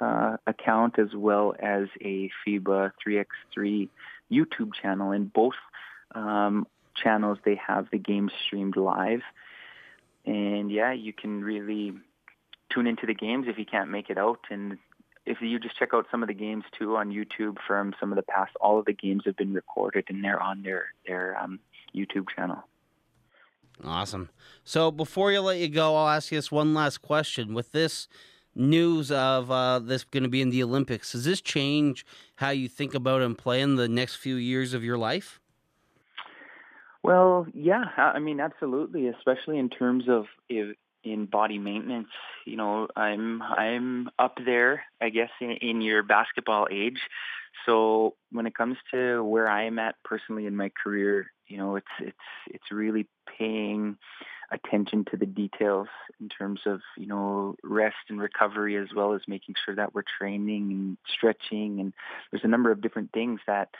uh, 0.00 0.36
account 0.46 0.98
as 0.98 1.14
well 1.14 1.54
as 1.58 1.88
a 2.00 2.30
FIBA 2.46 2.92
3x3 3.06 3.88
YouTube 4.30 4.70
channel. 4.80 5.12
In 5.12 5.26
both 5.26 5.54
um, 6.14 6.66
channels, 6.96 7.38
they 7.44 7.60
have 7.66 7.88
the 7.90 7.98
games 7.98 8.32
streamed 8.46 8.76
live. 8.76 9.22
And 10.24 10.70
yeah, 10.72 10.92
you 10.92 11.12
can 11.12 11.42
really 11.44 11.92
tune 12.72 12.86
into 12.86 13.06
the 13.06 13.14
games 13.14 13.46
if 13.48 13.58
you 13.58 13.64
can't 13.64 13.90
make 13.90 14.10
it 14.10 14.18
out. 14.18 14.40
And 14.50 14.78
if 15.26 15.38
you 15.40 15.58
just 15.58 15.76
check 15.78 15.90
out 15.92 16.06
some 16.10 16.22
of 16.22 16.28
the 16.28 16.34
games 16.34 16.64
too 16.78 16.96
on 16.96 17.10
YouTube 17.10 17.56
from 17.66 17.94
some 17.98 18.12
of 18.12 18.16
the 18.16 18.22
past, 18.22 18.52
all 18.60 18.78
of 18.78 18.84
the 18.86 18.92
games 18.92 19.22
have 19.26 19.36
been 19.36 19.52
recorded 19.52 20.04
and 20.08 20.22
they're 20.22 20.40
on 20.40 20.62
their 20.62 20.86
their 21.06 21.36
um, 21.38 21.58
YouTube 21.94 22.26
channel. 22.34 22.64
Awesome. 23.84 24.30
So 24.64 24.90
before 24.90 25.32
you 25.32 25.40
let 25.40 25.58
you 25.58 25.68
go, 25.68 25.96
I'll 25.96 26.08
ask 26.08 26.32
you 26.32 26.38
this 26.38 26.50
one 26.50 26.72
last 26.72 27.02
question. 27.02 27.52
With 27.52 27.72
this 27.72 28.08
news 28.54 29.10
of 29.10 29.50
uh, 29.50 29.80
this 29.80 30.04
going 30.04 30.22
to 30.22 30.30
be 30.30 30.40
in 30.40 30.50
the 30.50 30.62
Olympics, 30.62 31.12
does 31.12 31.24
this 31.24 31.40
change 31.40 32.06
how 32.36 32.50
you 32.50 32.68
think 32.68 32.94
about 32.94 33.20
and 33.20 33.36
play 33.36 33.60
in 33.60 33.76
the 33.76 33.88
next 33.88 34.16
few 34.16 34.36
years 34.36 34.72
of 34.72 34.82
your 34.82 34.96
life? 34.96 35.40
Well, 37.02 37.46
yeah, 37.54 37.84
I 37.96 38.18
mean, 38.18 38.40
absolutely, 38.40 39.08
especially 39.08 39.58
in 39.58 39.68
terms 39.68 40.04
of 40.08 40.24
if 40.48 40.76
in 41.06 41.26
body 41.26 41.58
maintenance. 41.58 42.08
You 42.44 42.56
know, 42.56 42.88
I'm 42.96 43.42
I'm 43.42 44.10
up 44.18 44.38
there, 44.44 44.84
I 45.00 45.10
guess, 45.10 45.30
in, 45.40 45.52
in 45.52 45.80
your 45.80 46.02
basketball 46.02 46.66
age. 46.70 47.00
So 47.64 48.14
when 48.32 48.46
it 48.46 48.54
comes 48.54 48.76
to 48.92 49.22
where 49.22 49.48
I 49.48 49.64
am 49.64 49.78
at 49.78 49.94
personally 50.04 50.46
in 50.46 50.56
my 50.56 50.70
career, 50.82 51.26
you 51.46 51.58
know, 51.58 51.76
it's 51.76 51.86
it's 52.00 52.16
it's 52.48 52.72
really 52.72 53.06
paying 53.38 53.96
attention 54.52 55.04
to 55.10 55.16
the 55.16 55.26
details 55.26 55.88
in 56.20 56.28
terms 56.28 56.60
of 56.66 56.80
you 56.96 57.06
know 57.06 57.56
rest 57.62 57.96
and 58.08 58.20
recovery 58.20 58.76
as 58.76 58.88
well 58.94 59.14
as 59.14 59.20
making 59.26 59.54
sure 59.64 59.74
that 59.74 59.94
we're 59.94 60.04
training 60.18 60.70
and 60.70 60.96
stretching 61.08 61.80
and 61.80 61.92
there's 62.30 62.44
a 62.44 62.48
number 62.48 62.70
of 62.70 62.80
different 62.80 63.10
things 63.12 63.40
that 63.48 63.70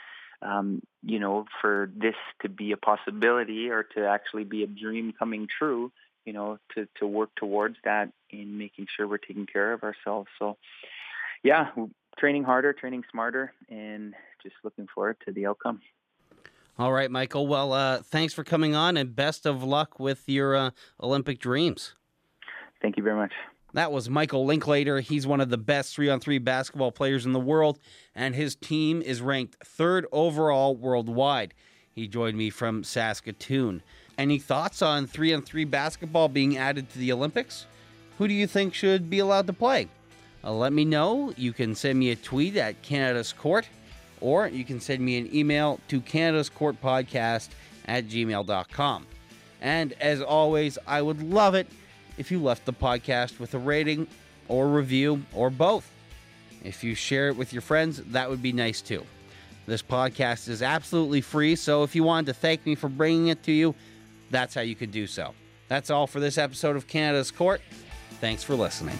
um, 0.41 0.81
you 1.03 1.19
know 1.19 1.45
for 1.61 1.89
this 1.95 2.15
to 2.41 2.49
be 2.49 2.73
a 2.73 2.77
possibility 2.77 3.69
or 3.69 3.83
to 3.83 4.05
actually 4.05 4.43
be 4.43 4.61
a 4.63 4.67
dream 4.67 5.13
coming 5.17 5.47
true 5.47 5.89
you 6.27 6.33
know 6.33 6.59
to 6.75 6.87
to 6.99 7.07
work 7.07 7.29
towards 7.35 7.77
that 7.85 8.11
in 8.29 8.57
making 8.57 8.85
sure 8.95 9.07
we're 9.07 9.17
taking 9.17 9.47
care 9.47 9.71
of 9.73 9.81
ourselves 9.81 10.27
so 10.37 10.57
yeah 11.41 11.69
training 12.19 12.43
harder 12.43 12.73
training 12.73 13.03
smarter 13.09 13.53
and 13.69 14.13
just 14.43 14.55
looking 14.63 14.87
forward 14.93 15.15
to 15.25 15.31
the 15.31 15.47
outcome 15.47 15.81
all 16.79 16.93
right, 16.93 17.09
Michael. 17.09 17.47
Well, 17.47 17.73
uh, 17.73 18.03
thanks 18.03 18.35
for 18.35 18.43
coming 18.43 18.75
on 18.75 18.97
and 18.97 19.15
best 19.15 19.47
of 19.47 19.63
luck 19.63 19.99
with 19.99 20.29
your 20.29 20.55
uh, 20.55 20.69
Olympic 21.01 21.39
dreams. 21.39 21.95
Thank 22.83 22.97
you 22.97 23.03
very 23.03 23.15
much. 23.15 23.31
That 23.73 23.91
was 23.91 24.11
Michael 24.11 24.45
Linklater. 24.45 24.99
He's 24.99 25.25
one 25.25 25.41
of 25.41 25.49
the 25.49 25.57
best 25.57 25.95
three 25.95 26.07
on 26.07 26.19
three 26.19 26.37
basketball 26.37 26.91
players 26.91 27.25
in 27.25 27.31
the 27.31 27.39
world, 27.39 27.79
and 28.13 28.35
his 28.35 28.55
team 28.55 29.01
is 29.01 29.23
ranked 29.23 29.55
third 29.65 30.05
overall 30.11 30.75
worldwide. 30.75 31.55
He 31.89 32.07
joined 32.07 32.37
me 32.37 32.51
from 32.51 32.83
Saskatoon. 32.83 33.81
Any 34.17 34.39
thoughts 34.39 34.81
on 34.81 35.07
three 35.07 35.33
on 35.33 35.41
three 35.41 35.65
basketball 35.65 36.27
being 36.27 36.57
added 36.57 36.89
to 36.91 36.99
the 36.99 37.11
Olympics? 37.11 37.65
Who 38.17 38.27
do 38.27 38.33
you 38.33 38.47
think 38.47 38.73
should 38.73 39.09
be 39.09 39.19
allowed 39.19 39.47
to 39.47 39.53
play? 39.53 39.87
Uh, 40.43 40.53
let 40.53 40.73
me 40.73 40.85
know. 40.85 41.33
You 41.37 41.53
can 41.53 41.75
send 41.75 41.99
me 41.99 42.11
a 42.11 42.15
tweet 42.15 42.57
at 42.57 42.81
Canada's 42.81 43.31
Court 43.33 43.67
or 44.21 44.47
you 44.47 44.63
can 44.63 44.79
send 44.79 45.01
me 45.01 45.17
an 45.17 45.33
email 45.35 45.79
to 45.87 46.01
Canada's 46.01 46.49
Court 46.49 46.81
Podcast 46.81 47.49
at 47.85 48.07
gmail.com. 48.07 49.05
And 49.61 49.93
as 49.93 50.21
always, 50.21 50.77
I 50.87 51.01
would 51.01 51.21
love 51.21 51.55
it 51.55 51.67
if 52.17 52.31
you 52.31 52.41
left 52.41 52.65
the 52.65 52.73
podcast 52.73 53.39
with 53.39 53.53
a 53.53 53.59
rating 53.59 54.07
or 54.47 54.67
review 54.67 55.23
or 55.33 55.49
both. 55.49 55.91
If 56.63 56.83
you 56.83 56.95
share 56.95 57.29
it 57.29 57.37
with 57.37 57.53
your 57.53 57.61
friends, 57.61 58.01
that 58.07 58.29
would 58.29 58.41
be 58.41 58.51
nice 58.51 58.81
too. 58.81 59.05
This 59.65 59.81
podcast 59.81 60.47
is 60.47 60.61
absolutely 60.61 61.21
free, 61.21 61.55
so 61.55 61.83
if 61.83 61.95
you 61.95 62.03
wanted 62.03 62.27
to 62.27 62.33
thank 62.33 62.65
me 62.65 62.75
for 62.75 62.87
bringing 62.87 63.27
it 63.27 63.43
to 63.43 63.51
you, 63.51 63.75
that's 64.29 64.53
how 64.53 64.61
you 64.61 64.75
could 64.75 64.91
do 64.91 65.07
so. 65.07 65.33
That's 65.67 65.89
all 65.89 66.07
for 66.07 66.19
this 66.19 66.37
episode 66.37 66.75
of 66.75 66.87
Canada's 66.87 67.31
Court. 67.31 67.61
Thanks 68.19 68.43
for 68.43 68.55
listening. 68.55 68.97